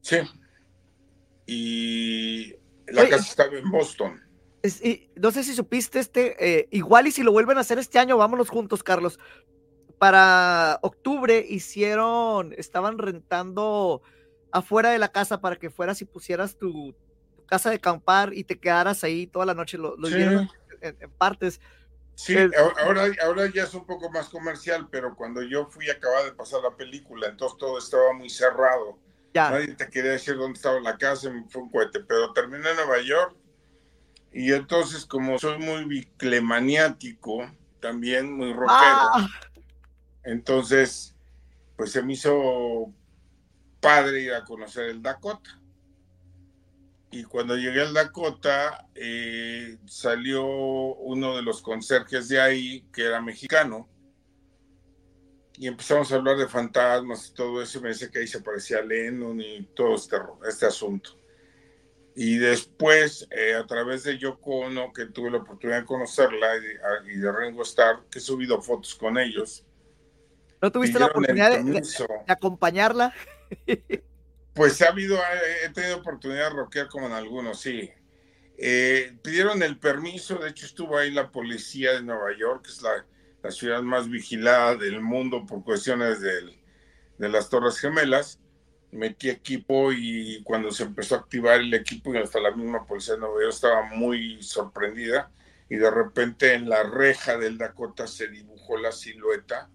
[0.00, 0.18] Sí.
[1.46, 2.54] Y
[2.86, 4.24] la casa estaba en Boston
[5.16, 8.16] no sé si supiste este, eh, igual y si lo vuelven a hacer este año,
[8.16, 9.18] vámonos juntos, Carlos.
[9.98, 14.02] Para octubre hicieron, estaban rentando
[14.52, 16.94] afuera de la casa para que fueras y pusieras tu,
[17.46, 19.78] casa de acampar y te quedaras ahí toda la noche.
[19.78, 20.48] Lo, en,
[21.16, 21.60] partes.
[22.16, 22.36] Sí,
[22.84, 26.60] ahora, ahora ya es un poco más comercial, pero cuando yo fui acababa de pasar
[26.62, 28.98] la película, entonces todo estaba muy cerrado.
[29.32, 29.50] Ya.
[29.50, 33.00] Nadie te quería decir dónde estaba la casa, fue un cohete, pero terminé en Nueva
[33.02, 33.34] York
[34.32, 39.28] y entonces, como soy muy biclemaniático, también muy rockero, ah.
[40.24, 41.14] Entonces,
[41.76, 42.92] pues se me hizo
[43.80, 45.60] padre ir a conocer el Dakota.
[47.10, 53.20] Y cuando llegué al Dakota, eh, salió uno de los conserjes de ahí, que era
[53.20, 53.88] mexicano,
[55.56, 58.40] y empezamos a hablar de fantasmas y todo eso, y me dice que ahí se
[58.40, 60.16] parecía Lennon y todo este,
[60.48, 61.16] este asunto.
[62.16, 66.56] Y después, eh, a través de Yoko Ono, que tuve la oportunidad de conocerla,
[67.06, 69.63] y de, Ringo Starr, que he subido fotos con ellos.
[70.64, 71.82] ¿No tuviste la oportunidad de,
[72.26, 73.12] acompañarla?
[74.54, 75.18] Pues ha habido,
[75.64, 77.90] he tenido oportunidad de rockear como en algunos, sí.
[78.56, 82.80] Eh, pidieron el permiso, de hecho estuvo ahí la policía de Nueva York, que es
[82.80, 83.04] la,
[83.42, 86.56] la ciudad más vigilada del mundo por cuestiones del,
[87.18, 88.38] de las Torres Gemelas
[88.92, 93.14] metí equipo y cuando se empezó a activar el equipo y hasta la misma policía
[93.14, 95.32] de Nueva York estaba muy sorprendida
[95.68, 99.68] y de repente en la reja del Dakota se dibujó la silueta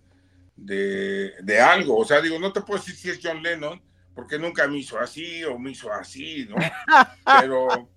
[0.66, 1.98] de, de algo.
[1.98, 3.82] O sea, digo, no te puedo decir si es John Lennon
[4.14, 6.56] porque nunca me hizo así o me hizo así, ¿no?
[7.42, 7.90] Pero,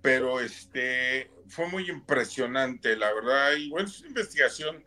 [0.00, 3.52] pero este, fue muy impresionante, la verdad.
[3.58, 4.84] Y bueno, es una investigación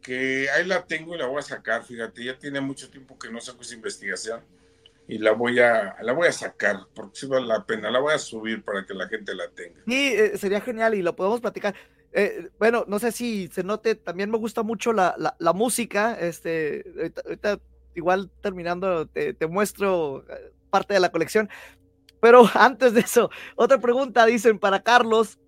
[0.00, 3.30] que ahí la tengo y la voy a sacar, fíjate, ya tiene mucho tiempo que
[3.30, 4.42] no saco esa investigación
[5.08, 8.14] y la voy a la voy a sacar porque si vale la pena, la voy
[8.14, 9.80] a subir para que la gente la tenga.
[9.86, 11.74] Sí, eh, sería genial y lo podemos platicar.
[12.12, 16.84] Eh, bueno, no sé si se note, también me gusta mucho la, la, música, este,
[17.24, 17.58] ahorita,
[17.94, 21.48] igual terminando te, muestro eh, parte de la colección,
[22.20, 25.38] pero antes de eso, otra pregunta dicen para Carlos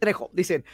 [0.00, 0.64] Trejo, dicen,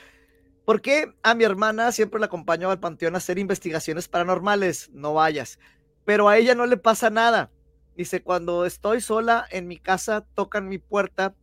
[0.64, 4.90] ¿por qué a mi hermana siempre la acompañó al panteón a hacer investigaciones paranormales?
[4.92, 5.58] No vayas,
[6.06, 7.50] pero a ella no le pasa nada
[7.98, 11.34] Dice, cuando estoy sola en mi casa, tocan mi puerta,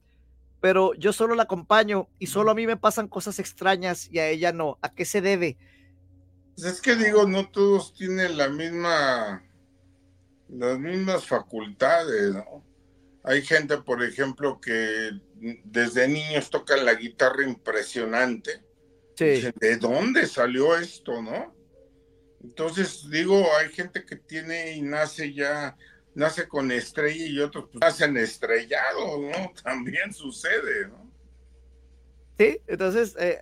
[0.62, 4.30] pero yo solo la acompaño y solo a mí me pasan cosas extrañas y a
[4.30, 4.78] ella no.
[4.82, 5.58] ¿A qué se debe?
[6.56, 9.44] Pues es que digo, no todos tienen la misma,
[10.50, 12.64] las mismas facultades, ¿no?
[13.24, 15.10] Hay gente, por ejemplo, que
[15.64, 18.64] desde niños tocan la guitarra impresionante.
[19.16, 19.44] Sí.
[19.56, 21.56] ¿De dónde salió esto, no?
[22.44, 25.76] Entonces, digo, hay gente que tiene y nace ya
[26.16, 29.54] nace con estrella y otros pues, nacen estrellados, ¿no?
[29.64, 31.06] También sucede, ¿no?
[32.38, 33.40] Sí, entonces eh,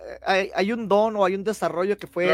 [0.54, 2.32] hay, un don o hay un desarrollo que fue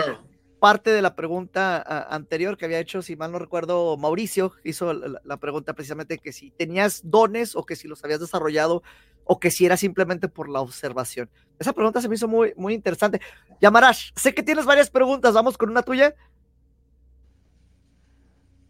[0.58, 1.82] parte de la pregunta
[2.14, 6.50] anterior que había hecho, si mal no recuerdo, Mauricio hizo la, pregunta precisamente que si
[6.50, 8.82] tenías dones o que si los habías desarrollado
[9.24, 11.30] o que si era simplemente por la observación.
[11.58, 13.22] Esa pregunta se me hizo muy, muy interesante.
[13.60, 16.14] Yamarash, sé que tienes varias preguntas, vamos con una tuya.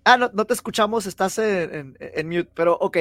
[0.05, 2.99] Ah, no, no te escuchamos, estás en, mute, pero ok.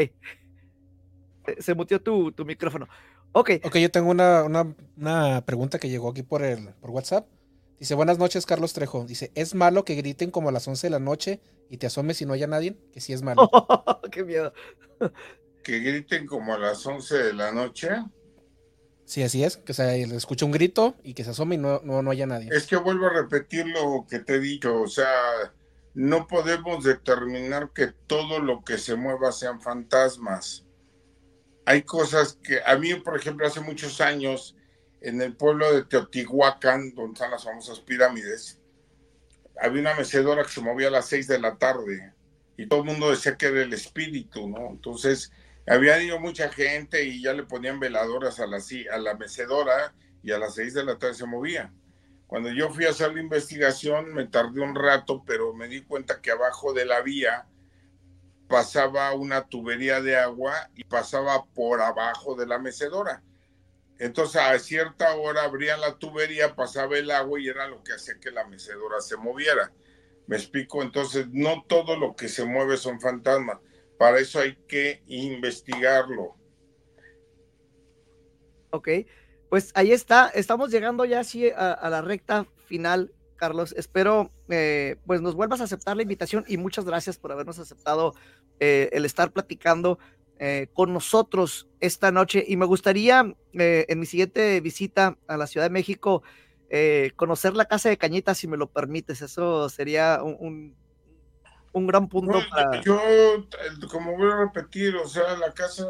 [1.59, 2.87] Se mutió tu, tu micrófono.
[3.31, 3.51] Ok.
[3.63, 7.27] Ok, yo tengo una, una, una, pregunta que llegó aquí por, el, por WhatsApp.
[7.79, 9.05] Dice, buenas noches, Carlos Trejo.
[9.05, 11.39] Dice, ¿es malo que griten como a las 11 de la noche
[11.69, 12.75] y te asomes y no haya nadie?
[12.91, 13.49] Que sí es malo.
[14.11, 14.53] ¡Qué miedo!
[15.63, 17.89] que griten como a las 11 de la noche.
[19.05, 22.01] Sí, así es, que se escucha un grito y que se asome y no, no,
[22.01, 22.49] no haya nadie.
[22.51, 25.51] Es que vuelvo a repetir lo que te he dicho, o sea,
[25.93, 30.65] no podemos determinar que todo lo que se mueva sean fantasmas.
[31.65, 34.55] Hay cosas que a mí, por ejemplo, hace muchos años,
[35.01, 38.59] en el pueblo de Teotihuacán, donde están las famosas pirámides,
[39.61, 42.13] había una mecedora que se movía a las seis de la tarde
[42.57, 44.69] y todo el mundo decía que era el espíritu, ¿no?
[44.69, 45.31] Entonces,
[45.65, 48.57] había ido mucha gente y ya le ponían veladoras a la,
[48.91, 49.93] a la mecedora
[50.23, 51.71] y a las seis de la tarde se movía.
[52.29, 56.21] Cuando yo fui a hacer la investigación me tardé un rato, pero me di cuenta
[56.21, 57.47] que abajo de la vía
[58.47, 63.23] pasaba una tubería de agua y pasaba por abajo de la mecedora.
[63.97, 68.19] Entonces a cierta hora abrían la tubería, pasaba el agua y era lo que hacía
[68.19, 69.73] que la mecedora se moviera.
[70.27, 73.57] Me explico, entonces no todo lo que se mueve son fantasmas.
[73.97, 76.35] Para eso hay que investigarlo.
[78.69, 78.87] Ok,
[79.49, 80.27] pues ahí está.
[80.29, 83.73] Estamos llegando ya así a, la recta final, Carlos.
[83.77, 88.13] Espero eh, pues nos vuelvas a aceptar la invitación y muchas gracias por habernos aceptado
[88.59, 89.99] eh, el estar platicando
[90.37, 92.43] eh, con nosotros esta noche.
[92.47, 96.23] Y me gustaría en mi siguiente visita a la Ciudad de México
[97.15, 99.21] conocer la casa de Cañitas, si me lo permites.
[99.23, 100.75] Eso sería un
[101.71, 102.81] un gran punto para...
[102.81, 102.99] Yo,
[103.91, 105.85] como voy a repetir, o sea, la casa,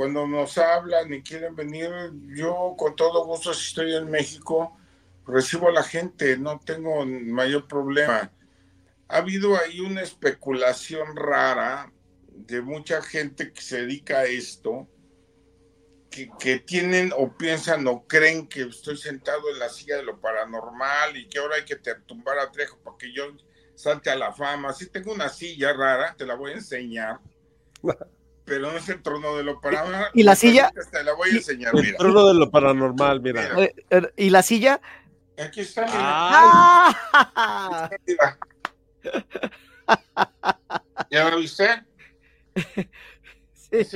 [0.00, 1.90] cuando nos hablan y quieren venir,
[2.28, 4.74] yo con todo gusto, si estoy en México,
[5.26, 8.32] recibo a la gente, no tengo mayor problema.
[9.08, 11.92] Ha habido ahí una especulación rara
[12.28, 14.88] de mucha gente que se dedica a esto,
[16.10, 20.18] que, que, tienen o piensan o creen que estoy sentado en la silla de lo
[20.18, 23.24] paranormal y que ahora hay que tumbar a Trejo para que yo
[23.74, 24.72] salte a la fama.
[24.72, 27.20] Sí tengo una silla rara, te la voy a enseñar.
[28.50, 30.10] Pero no es el trono de lo paranormal.
[30.12, 30.72] ¿Y la silla?
[30.90, 33.62] Te la voy a enseñar, El trono de lo paranormal, mira.
[33.62, 34.80] Eh, eh, ¿Y la silla?
[35.38, 37.88] Aquí está, ¡Ah!
[41.12, 41.84] ¿Ya lo viste?
[43.54, 43.86] Sí.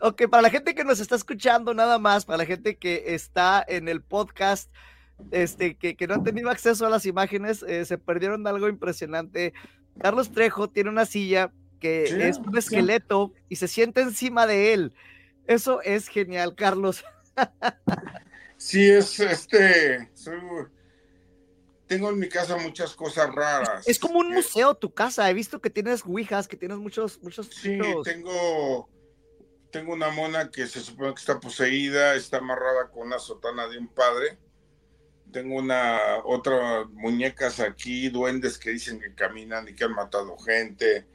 [0.00, 3.64] Ok, para la gente que nos está escuchando nada más, para la gente que está
[3.68, 4.68] en el podcast,
[5.30, 9.54] este, que, que no han tenido acceso a las imágenes, eh, se perdieron algo impresionante.
[10.00, 11.52] Carlos Trejo tiene una silla
[11.82, 14.94] que es un esqueleto y se siente encima de él.
[15.48, 17.04] Eso es genial, Carlos.
[18.56, 20.08] sí, es este.
[21.88, 23.86] tengo en mi casa muchas cosas raras.
[23.88, 25.28] Es como un eh, museo tu casa.
[25.28, 27.48] He visto que tienes ouijas, que tienes muchos, muchos.
[27.48, 28.88] Sí, tengo.
[29.72, 33.78] Tengo una mona que se supone que está poseída, está amarrada con una sotana de
[33.78, 34.38] un padre
[35.32, 41.06] tengo una otra muñecas aquí, duendes que dicen que caminan y que han matado gente.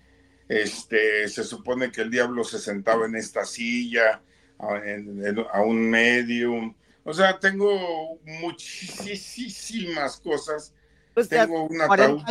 [0.47, 4.21] Este, se supone que el diablo se sentaba en esta silla
[4.59, 6.73] a, un medium.
[7.03, 10.73] O sea, tengo muchísimas cosas.
[11.13, 12.21] Pues tengo un ataúd,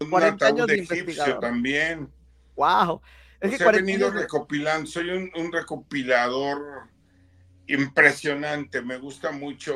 [0.00, 2.08] un egipcio también.
[2.56, 3.00] Wow.
[3.40, 6.88] Es que he venido recopilando, soy un, un recopilador
[7.66, 8.82] impresionante.
[8.82, 9.74] Me gusta mucho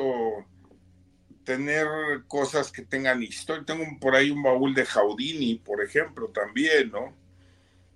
[1.43, 1.87] tener
[2.27, 3.63] cosas que tengan historia.
[3.65, 7.24] Tengo por ahí un baúl de Jaudini, por ejemplo, también, ¿no?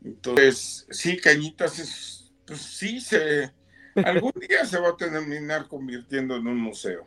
[0.04, 3.52] Entonces, sí, Cañitas es, pues sí, se,
[4.06, 7.06] algún día se va a terminar convirtiendo en un museo.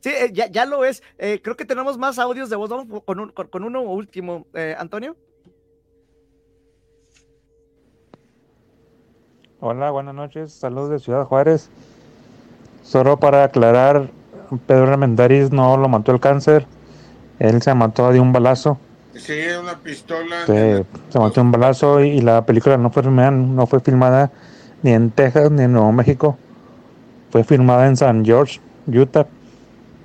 [0.00, 1.02] Sí, eh, ya, ya lo es.
[1.18, 2.70] Eh, creo que tenemos más audios de voz.
[2.70, 4.46] Vamos con, con, uno último.
[4.54, 5.16] Eh, Antonio.
[9.60, 10.52] Hola, buenas noches.
[10.52, 11.68] Saludos de Ciudad Juárez.
[12.88, 14.08] Solo para aclarar,
[14.66, 16.66] Pedro Armendáriz no lo mató el cáncer,
[17.38, 18.78] él se mató de un balazo.
[19.18, 20.46] Sí, una pistola.
[20.46, 20.84] Se,
[21.14, 24.30] mató de un balazo y, la película no fue, no fue filmada
[24.82, 26.38] ni en Texas ni en Nuevo México.
[27.30, 29.26] Fue filmada en San George, Utah,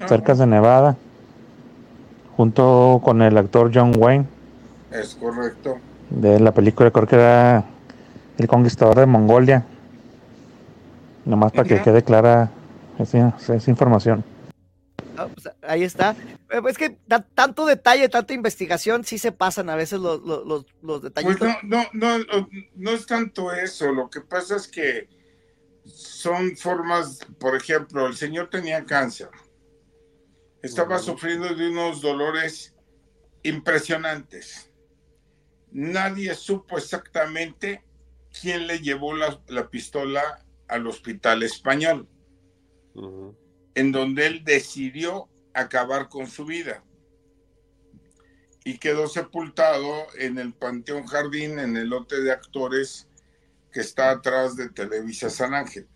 [0.08, 0.98] cerca de Nevada,
[2.36, 4.26] junto con el actor John Wayne.
[4.92, 5.78] Es correcto.
[6.10, 7.64] De la película creo que era
[8.38, 9.64] El Conquistador de Mongolia.
[11.26, 12.50] Nomás para que quede clara
[13.00, 14.24] esa, esa información.
[15.18, 16.16] Ah, pues, ahí está.
[16.50, 16.98] Eh, es que
[17.36, 21.38] tanto detalle, tanta investigación, sí se pasan a veces los, los, los detalles.
[21.38, 23.92] Pues no, no, no, no es tanto eso.
[23.92, 25.08] Lo que pasa es que
[25.86, 29.30] son formas, por ejemplo, el señor tenía cáncer.
[30.62, 32.74] Estaba sufriendo de unos dolores
[33.44, 34.72] impresionantes.
[35.72, 37.84] Nadie supo exactamente
[38.42, 42.08] quién le llevó la, la pistola al hospital español,
[43.76, 46.84] en donde él decidió acabar con su vida
[48.64, 53.08] y quedó sepultado en el Panteón Jardín, en el lote de actores
[53.72, 55.88] que está atrás de Televisa San Ángel.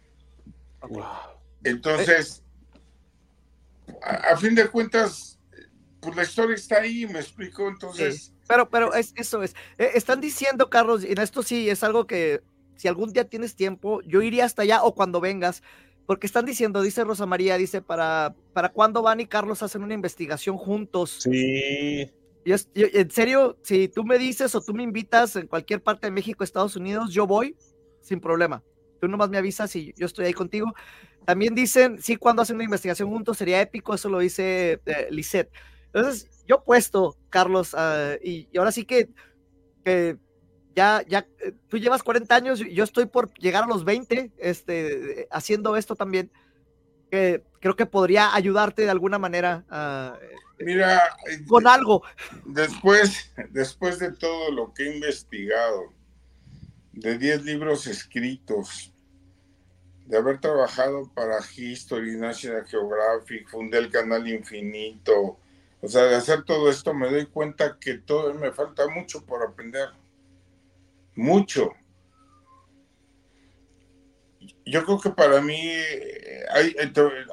[1.63, 2.43] Entonces,
[4.03, 5.39] a, a fin de cuentas,
[6.01, 8.25] pues la historia está ahí, me explico, entonces...
[8.25, 9.55] Sí, Pero, pero es, eso es.
[9.77, 12.41] Eh, están diciendo, Carlos, y en esto sí es algo que
[12.75, 15.63] si algún día tienes tiempo, yo iría hasta allá o cuando vengas,
[16.07, 19.93] porque están diciendo, dice Rosa María, dice, para, para cuándo Van y Carlos hacen una
[19.93, 21.19] investigación juntos.
[21.21, 22.09] Sí.
[22.45, 26.07] Yo, yo- en serio, si tú me dices o tú me invitas en cualquier parte
[26.07, 27.55] de México, Estados Unidos, yo voy
[28.01, 28.63] sin problema.
[29.01, 30.73] Tú nomás me avisas y yo estoy ahí contigo.
[31.25, 35.51] También dicen, sí, cuando hacen una investigación juntos sería épico, eso lo dice eh, Lisette.
[35.88, 39.09] Entonces, yo puesto, Carlos, ah, y, y ahora sí que,
[39.84, 40.15] que
[40.77, 45.21] ya, ya, eh, tú llevas 40 años, yo estoy por llegar a los 20, este,
[45.21, 46.31] eh, haciendo esto también,
[47.09, 50.19] que creo que podría ayudarte de alguna manera ah,
[50.59, 51.01] Mira,
[51.47, 52.03] con algo.
[52.45, 55.93] Después, después de todo lo que he investigado,
[56.91, 58.93] de 10 libros escritos,
[60.05, 65.39] de haber trabajado para History, National Geographic, fundé el canal Infinito,
[65.81, 69.43] o sea, de hacer todo esto me doy cuenta que todo me falta mucho por
[69.43, 69.89] aprender.
[71.18, 71.72] Mucho.
[74.65, 76.76] Yo creo que para mí eh, hay,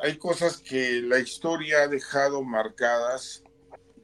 [0.02, 3.44] hay cosas que la historia ha dejado marcadas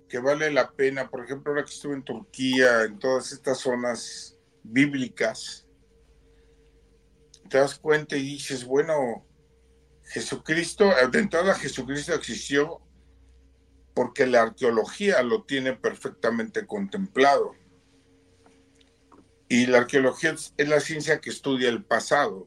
[0.06, 1.08] que vale la pena.
[1.08, 5.66] Por ejemplo, ahora que estuve en Turquía, en todas estas zonas bíblicas,
[7.48, 9.26] te das cuenta y dices, bueno,
[10.04, 12.82] Jesucristo, de entrada Jesucristo existió
[13.94, 17.54] porque la arqueología lo tiene perfectamente contemplado.
[19.50, 22.46] Y la arqueología es la ciencia que estudia el pasado.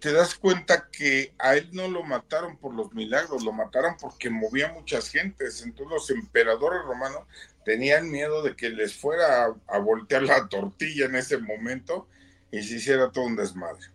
[0.00, 4.28] Te das cuenta que a él no lo mataron por los milagros, lo mataron porque
[4.28, 5.62] movía muchas gentes.
[5.62, 7.22] Entonces los emperadores romanos
[7.64, 12.06] tenían miedo de que les fuera a, a voltear la tortilla en ese momento
[12.50, 13.86] y se hiciera todo un desmadre.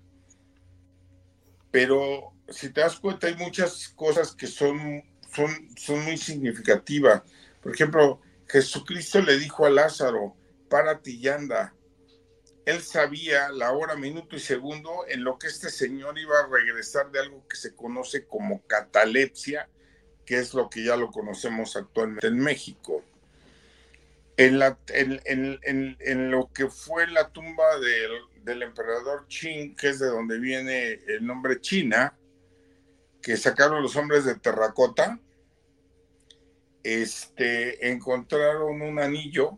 [1.70, 7.22] Pero si te das cuenta, hay muchas cosas que son, son, son muy significativas.
[7.62, 10.36] Por ejemplo, Jesucristo le dijo a Lázaro,
[10.74, 11.76] párate y anda.
[12.66, 17.12] Él sabía la hora, minuto y segundo en lo que este señor iba a regresar
[17.12, 19.70] de algo que se conoce como catalepsia,
[20.26, 23.04] que es lo que ya lo conocemos actualmente en México.
[24.36, 24.58] En,
[26.32, 31.24] lo que fue la tumba del, del emperador Qin, que es de donde viene el
[31.24, 32.18] nombre China,
[33.22, 35.20] que sacaron los hombres de terracota,
[36.82, 39.56] este, encontraron un anillo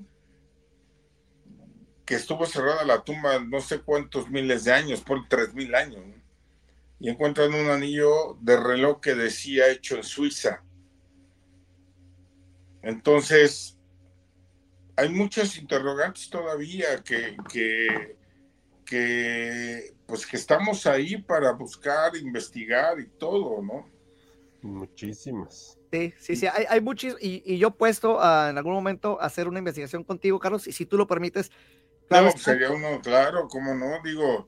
[2.05, 6.05] que estuvo cerrada la tumba no sé cuántos miles de años, por tres mil años,
[6.05, 6.25] ¿no?
[6.99, 10.63] y encuentran un anillo de reloj que decía hecho en Suiza.
[12.81, 13.77] Entonces,
[14.95, 18.17] hay muchas interrogantes todavía que, que,
[18.85, 23.89] que, pues que estamos ahí para buscar, investigar y todo, ¿no?
[24.61, 25.77] Muchísimas.
[25.91, 29.25] Sí, sí, sí, hay, hay muchos, y, y yo puesto a, en algún momento a
[29.25, 31.51] hacer una investigación contigo, Carlos, y si tú lo permites,
[32.07, 34.47] claro sería uno, claro, cómo no, digo,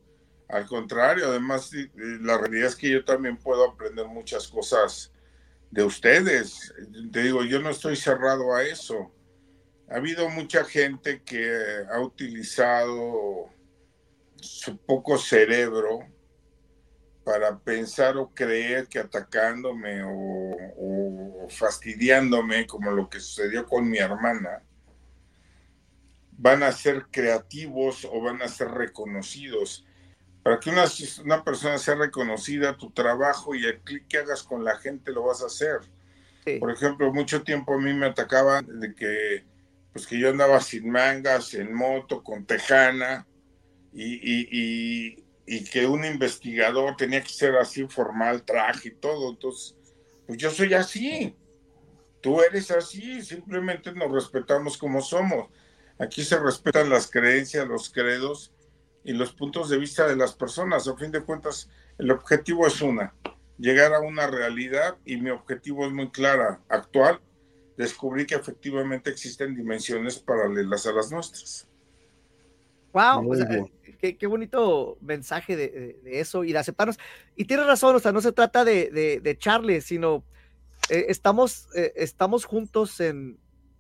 [0.50, 5.12] al contrario, además la realidad es que yo también puedo aprender muchas cosas
[5.72, 6.74] de ustedes.
[7.12, 9.12] Te digo, yo no estoy cerrado a eso.
[9.90, 13.50] Ha habido mucha gente que ha utilizado
[14.36, 16.00] su poco cerebro
[17.24, 23.98] para pensar o creer que atacándome o, o fastidiándome, como lo que sucedió con mi
[23.98, 24.64] hermana,
[26.38, 29.86] van a ser creativos o van a ser reconocidos.
[30.44, 30.86] Para que una,
[31.24, 35.24] una persona sea reconocida, tu trabajo y el clic que hagas con la gente lo
[35.24, 35.80] vas a hacer.
[36.60, 39.44] Por ejemplo, mucho tiempo a mí me atacaban de que,
[39.92, 43.28] pues que yo andaba sin mangas, en moto, con tejana,
[43.92, 49.32] y, y, y, y que un investigador tenía que ser así formal, traje y todo.
[49.32, 49.76] Entonces,
[50.26, 51.36] pues yo soy así.
[52.22, 55.50] Tú eres así, simplemente nos respetamos como somos.
[56.00, 58.54] Aquí se respetan las creencias, los credos
[59.04, 60.88] y los puntos de vista de las personas.
[60.88, 63.14] A fin de cuentas, el objetivo es una,
[63.58, 67.20] llegar a una realidad y mi objetivo es muy clara, actual,
[67.78, 71.68] descubrí que efectivamente existen dimensiones paralelas a las nuestras.
[72.94, 73.72] wow, Muy o sea, bien.
[74.00, 76.98] qué, qué bonito mensaje de, de- de eso y de aceptarnos.
[77.36, 80.24] Y tienes razón, o sea, no se trata de, de, de Charlie, sino
[80.90, 83.38] eh, estamos, eh, estamos juntos en,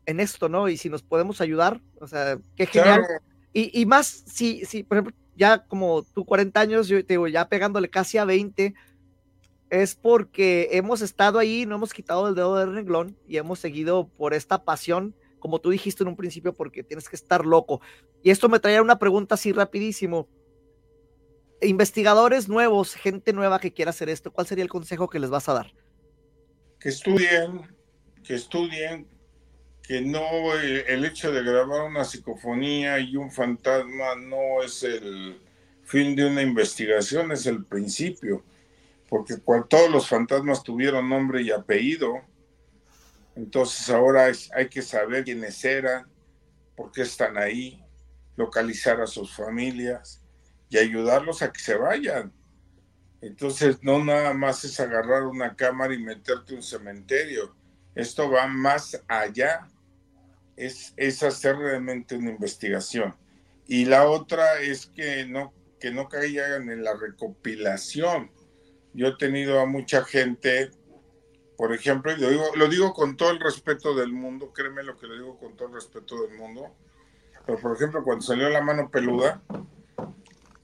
[0.08, 0.70] en esto, ¿no?
[0.70, 3.06] Y si nos podemos ayudar, o sea, qué genial.
[3.06, 3.24] Claro.
[3.54, 7.28] Y, y más, si, si, por ejemplo, ya como tú 40 años, yo te digo,
[7.28, 8.74] ya pegándole casi a 20,
[9.70, 14.08] es porque hemos estado ahí, no hemos quitado el dedo del renglón y hemos seguido
[14.08, 17.82] por esta pasión, como tú dijiste en un principio, porque tienes que estar loco.
[18.24, 20.30] Y esto me traía una pregunta así rapidísimo.
[21.62, 25.50] Investigadores nuevos, gente nueva que quiera hacer esto, ¿cuál sería el consejo que les vas
[25.50, 25.74] a dar?
[26.80, 27.62] Que estudien,
[28.24, 29.08] que estudien,
[29.88, 35.40] que no el, el hecho de grabar una psicofonía y un fantasma no es el
[35.84, 38.44] fin de una investigación, es el principio
[39.10, 42.22] porque cuando todos los fantasmas tuvieron nombre y apellido,
[43.36, 46.08] entonces ahora hay que saber quiénes eran,
[46.76, 47.84] por qué están ahí,
[48.36, 50.22] localizar a sus familias
[50.70, 52.34] y ayudarlos a que se vayan.
[53.22, 57.56] Entonces no nada más es agarrar una cámara y meterte un cementerio.
[57.96, 59.68] Esto va más allá.
[60.58, 63.16] Es, es hacer realmente una investigación.
[63.68, 68.32] Y la otra es que no, que no caigan en la recopilación
[68.98, 70.72] yo he tenido a mucha gente,
[71.56, 74.98] por ejemplo, y lo digo, lo digo con todo el respeto del mundo, créeme lo
[74.98, 76.76] que lo digo con todo el respeto del mundo,
[77.46, 79.44] pero por ejemplo, cuando salió la mano peluda,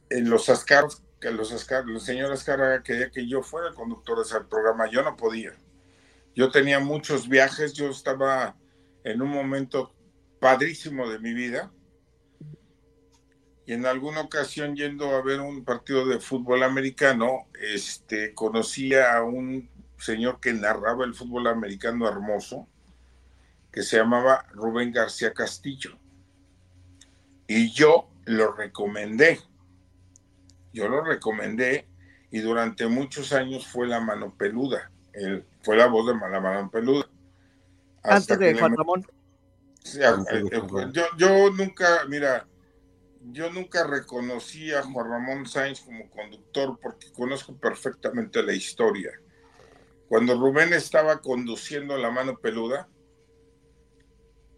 [0.09, 2.35] en los Ascaros, los Ascar, el señor
[3.13, 5.53] que yo fuera el conductor de ese programa, yo no podía.
[6.35, 8.55] Yo tenía muchos viajes, yo estaba
[9.03, 9.93] en un momento
[10.39, 11.71] padrísimo de mi vida,
[13.65, 19.23] y en alguna ocasión yendo a ver un partido de fútbol americano, este, conocí a
[19.23, 22.67] un señor que narraba el fútbol americano hermoso,
[23.71, 25.97] que se llamaba Rubén García Castillo.
[27.47, 29.39] Y yo lo recomendé.
[30.73, 31.87] Yo lo recomendé
[32.31, 34.91] y durante muchos años fue la mano peluda.
[35.13, 37.07] Él, fue la voz de la mano peluda.
[38.03, 39.07] Antes de que Juan Ramón.
[39.83, 40.61] Sí, a- eh, eh,
[40.91, 42.47] yo, yo nunca, mira,
[43.31, 49.11] yo nunca reconocí a Juan Ramón Sainz como conductor porque conozco perfectamente la historia.
[50.07, 52.87] Cuando Rubén estaba conduciendo La Mano Peluda,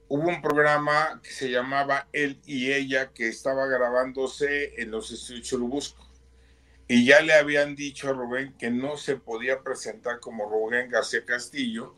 [0.08, 5.48] hubo un programa que se llamaba Él y Ella que estaba grabándose en los estudios
[5.48, 6.06] Churubusco.
[6.88, 11.26] Y ya le habían dicho a Rubén que no se podía presentar como Rubén García
[11.26, 11.96] Castillo,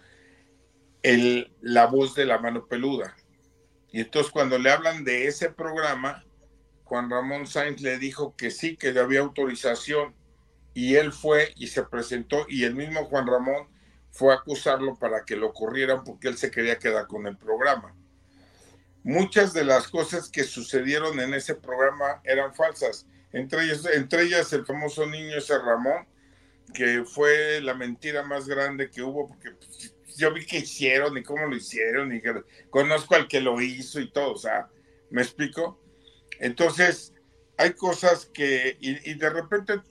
[1.03, 3.15] el, la voz de La Mano Peluda.
[3.91, 6.23] Y entonces cuando le hablan de ese programa,
[6.83, 10.15] Juan Ramón Sainz le dijo que sí, que le había autorización.
[10.73, 13.67] Y él fue y se presentó y el mismo Juan Ramón
[14.11, 17.95] fue a acusarlo para que lo corrieran porque él se quería quedar con el programa.
[19.03, 23.07] Muchas de las cosas que sucedieron en ese programa eran falsas.
[23.31, 26.07] Entre ellas, entre ellas el famoso niño ese Ramón,
[26.73, 31.23] que fue la mentira más grande que hubo, porque pues, yo vi que hicieron y
[31.23, 34.69] cómo lo hicieron, y que conozco al que lo hizo y todo, o sea,
[35.09, 35.79] ¿me explico?
[36.39, 37.13] Entonces,
[37.57, 39.81] hay cosas que, y, de repente,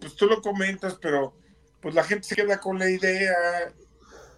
[0.00, 1.36] pues tú lo comentas, pero
[1.80, 3.72] pues la gente se queda con la idea,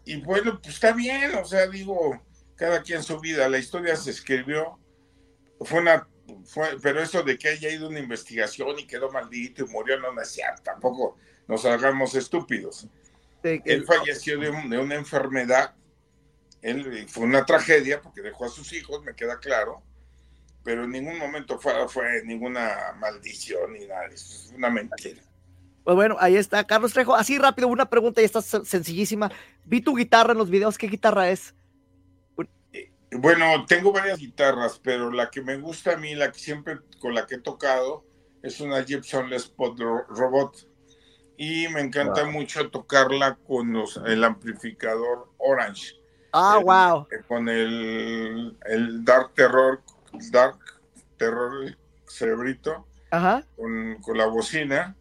[0.04, 2.20] y bueno, pues está bien, o sea, digo,
[2.56, 4.78] cada quien su vida, la historia se escribió,
[5.60, 6.08] fue una,
[6.44, 10.12] fue, pero eso de que haya ido una investigación y quedó maldito y murió, no,
[10.12, 11.16] no es tampoco
[11.48, 12.88] nos hagamos estúpidos.
[13.54, 15.74] Sí, Él falleció de, un- de una enfermedad,
[16.62, 19.82] él, fue una tragedia porque dejó a sus hijos, me queda claro,
[20.64, 25.22] pero en ningún momento fue, fue ninguna maldición ni nada, es una mentira.
[25.84, 27.14] Pues bueno, ahí está Carlos Trejo.
[27.14, 29.30] Así rápido, una pregunta y está sen- sencillísima.
[29.64, 31.54] Vi tu guitarra en los videos, ¿qué guitarra es?
[33.12, 37.14] Bueno, tengo varias guitarras, pero la que me gusta a mí, la que siempre con
[37.14, 38.04] la que he tocado,
[38.42, 40.68] es una Gibson Les Paul Ro- Robot.
[41.36, 42.32] Y me encanta Wow.
[42.32, 45.94] mucho tocarla con los- el amplificador Orange.
[46.32, 47.06] Ah, El- wow.
[47.10, 49.82] eh, Con el, el Dark Terror,
[50.30, 50.58] Dark
[51.18, 51.76] Terror
[52.06, 53.44] Cerebrito, Ajá.
[53.56, 54.96] con, con la bocina.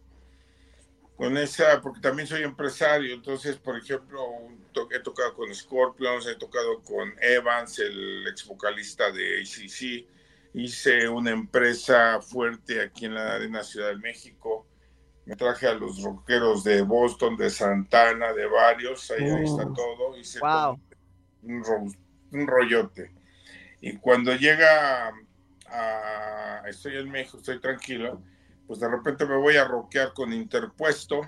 [1.16, 4.20] Con esa, porque también soy empresario, entonces, por ejemplo,
[4.72, 10.06] to- he tocado con Scorpions, he tocado con Evans, el ex vocalista de ACC.
[10.52, 14.66] Hice una empresa fuerte aquí en la Arena Ciudad de México.
[15.26, 19.10] Me traje a los rockeros de Boston, de Santana, de varios.
[19.10, 19.72] Ahí, ahí está Oh.
[19.74, 20.16] todo.
[20.16, 20.80] Hice Wow.
[21.42, 21.92] un, ro-
[22.32, 23.10] un rollote.
[23.80, 25.12] Y cuando llega
[25.68, 28.22] a, estoy en México, estoy tranquilo,
[28.66, 31.20] pues de repente me voy a rockear con Interpuesto,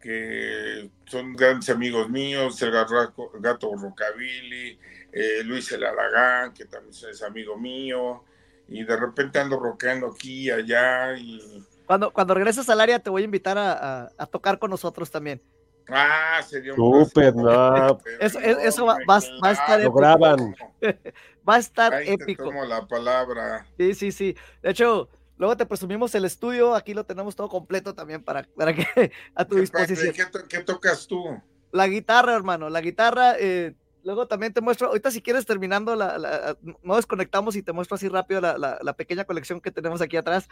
[0.00, 4.78] que son grandes amigos míos, el gato, gato Rockabilly,
[5.12, 8.24] eh, Luis el Alagán, que también es amigo mío,
[8.68, 13.10] y de repente ando rockeando aquí y allá, y Cuando, cuando regreses al área te
[13.10, 13.72] voy a invitar a,
[14.04, 15.42] a- a tocar con nosotros también.
[15.88, 17.98] ah, sería un Súper, no.
[18.20, 19.98] Eso, es- eso va, va- va a estar Lo épico.
[19.98, 20.54] graban.
[21.48, 22.44] Va a estar Ahí te épico.
[22.44, 23.66] tomo la palabra.
[23.78, 24.36] Sí, sí, sí.
[24.62, 25.08] De hecho,
[25.38, 28.84] Luego te presumimos el estudio, aquí lo tenemos todo completo también para, para que
[29.36, 30.08] a tu ¿Qué, disposición.
[30.08, 31.40] padre, ¿qué to- qué tocas tú?
[31.70, 33.34] La guitarra, hermano, la guitarra.
[33.38, 37.72] eh, luego también te muestro, ahorita si quieres terminando, la, la- no desconectamos y te
[37.72, 40.48] muestro así rápido la, la- la pequeña colección que tenemos aquí atrás.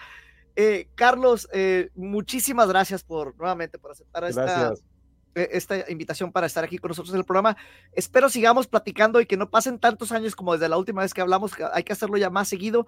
[0.56, 4.72] Eh, Carlos, eh, muchísimas gracias por nuevamente por aceptar esta,
[5.34, 7.58] eh, esta invitación para estar aquí con nosotros en el programa.
[7.92, 11.20] Espero sigamos platicando y que no pasen tantos años como desde la última vez que
[11.20, 12.86] hablamos, que hay que hacerlo ya más seguido.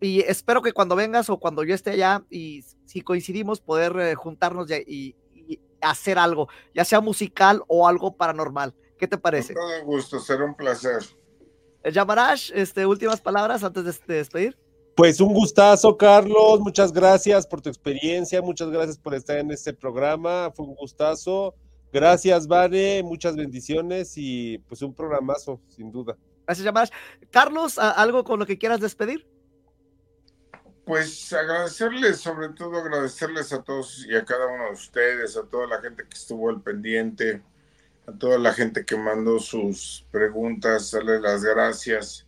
[0.00, 4.14] Y espero que cuando vengas o cuando yo esté allá y si coincidimos, poder eh,
[4.14, 8.74] juntarnos ya y, y hacer algo, ya sea musical o algo paranormal.
[8.98, 9.52] ¿Qué te parece?
[9.52, 11.02] Con todo gusto, será un placer.
[11.82, 14.58] Eh, Yamarash, este, últimas palabras antes de, de despedir.
[14.96, 16.58] Pues un gustazo, Carlos.
[16.60, 18.40] Muchas gracias por tu experiencia.
[18.40, 20.50] Muchas gracias por estar en este programa.
[20.56, 21.54] Fue un gustazo.
[21.92, 23.02] Gracias, Vane.
[23.02, 26.16] Muchas bendiciones y pues un programazo, sin duda.
[26.46, 26.90] Gracias, Yamarash.
[27.30, 29.28] Carlos, ¿a- ¿algo con lo que quieras despedir?
[30.86, 35.66] Pues agradecerles, sobre todo agradecerles a todos y a cada uno de ustedes, a toda
[35.66, 37.42] la gente que estuvo al pendiente,
[38.06, 42.25] a toda la gente que mandó sus preguntas, darle las gracias.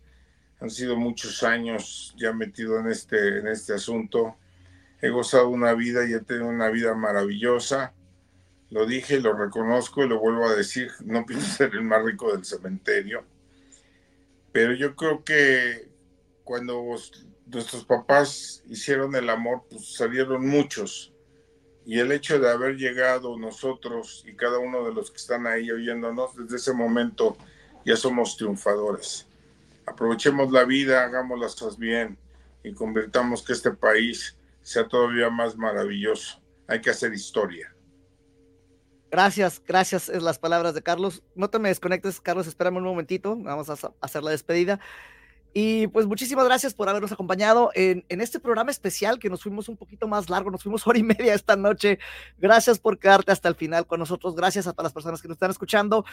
[0.61, 4.35] Han sido muchos años ya metido en este, en este asunto.
[5.01, 7.93] He gozado una vida y he tenido una vida maravillosa.
[8.69, 10.91] Lo dije, lo reconozco y lo vuelvo a decir.
[11.05, 13.23] No pienso ser el más rico del cementerio.
[14.51, 15.89] Pero yo creo que
[16.43, 16.83] cuando
[17.45, 21.13] nuestros papás hicieron el amor, pues salieron muchos.
[21.85, 25.71] Y el hecho de haber llegado nosotros y cada uno de los que están ahí
[25.71, 27.37] oyéndonos, desde ese momento
[27.85, 29.28] ya somos triunfadores.
[29.89, 32.17] Aprovechemos la vida, hagamos las cosas bien
[32.63, 36.39] y convirtamos que este país sea todavía más maravilloso.
[36.67, 37.73] Hay que hacer historia.
[39.11, 41.23] Gracias, gracias, es las palabras de Carlos.
[41.33, 44.79] No te me desconectes, Carlos, espérame un momentito, vamos a hacer la despedida.
[45.51, 49.67] Y pues muchísimas gracias por habernos acompañado en, en este programa especial que nos fuimos
[49.67, 51.97] un poquito más largo, nos fuimos hora y media esta noche.
[52.37, 55.35] Gracias por quedarte hasta el final con nosotros, gracias a todas las personas que nos
[55.35, 56.05] están escuchando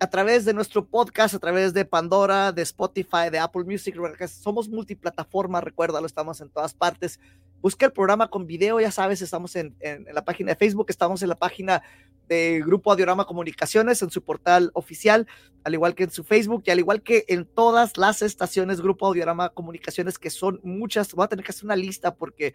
[0.00, 3.96] a través de nuestro podcast, a través de Pandora, de Spotify, de Apple Music.
[4.28, 7.18] Somos multiplataforma, recuérdalo, estamos en todas partes.
[7.60, 10.86] Busca el programa con video, ya sabes, estamos en, en- en la página de Facebook,
[10.88, 11.82] estamos en la página
[12.28, 15.26] de Grupo Audiorama Comunicaciones, en su portal oficial,
[15.64, 19.06] al igual que en su Facebook y al igual que en todas las estaciones Grupo
[19.06, 21.12] Audiorama Comunicaciones, que son muchas.
[21.14, 22.54] Voy a tener que hacer una lista porque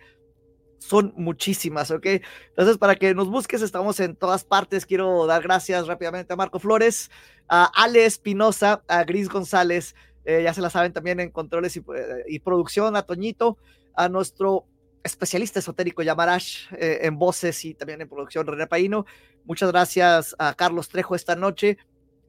[0.84, 2.06] son muchísimas, ¿ok?
[2.50, 4.86] Entonces, para que nos busques, estamos en todas partes.
[4.86, 7.10] Quiero dar gracias rápidamente a Marco Flores,
[7.48, 9.96] a Ale Espinosa, a Gris González,
[10.26, 13.58] eh, ya se la saben también en controles y, eh, y producción, a Toñito,
[13.96, 14.66] a nuestro
[15.04, 19.06] especialista esotérico Yamarash eh, en voces y también en producción, René Paino.
[19.46, 21.78] Muchas gracias a Carlos Trejo esta noche.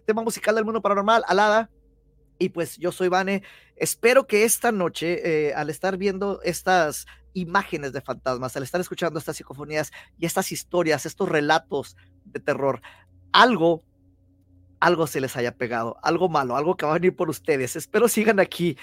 [0.07, 1.71] Tema musical del mundo paranormal, Alada.
[2.39, 3.43] Y pues yo soy Vane.
[3.77, 9.37] Espero que esta noche, al estar viendo estas imágenes de fantasmas, al estar escuchando estas
[9.37, 12.81] psicofonías y estas historias, estos relatos de terror,
[13.33, 13.85] algo,
[14.81, 17.77] algo se les haya pegado, algo malo, algo que va a venir por ustedes.
[17.77, 18.79] Espero sigan aquí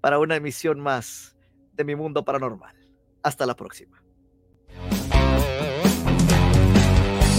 [0.00, 1.36] para una emisión más
[1.72, 2.74] de mi mundo paranormal.
[3.22, 4.02] Hasta la próxima.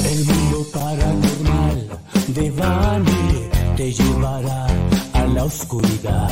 [0.06, 1.90] El mundo paranormal
[2.30, 4.66] de Bani te llevará
[5.14, 6.32] a la oscuridad.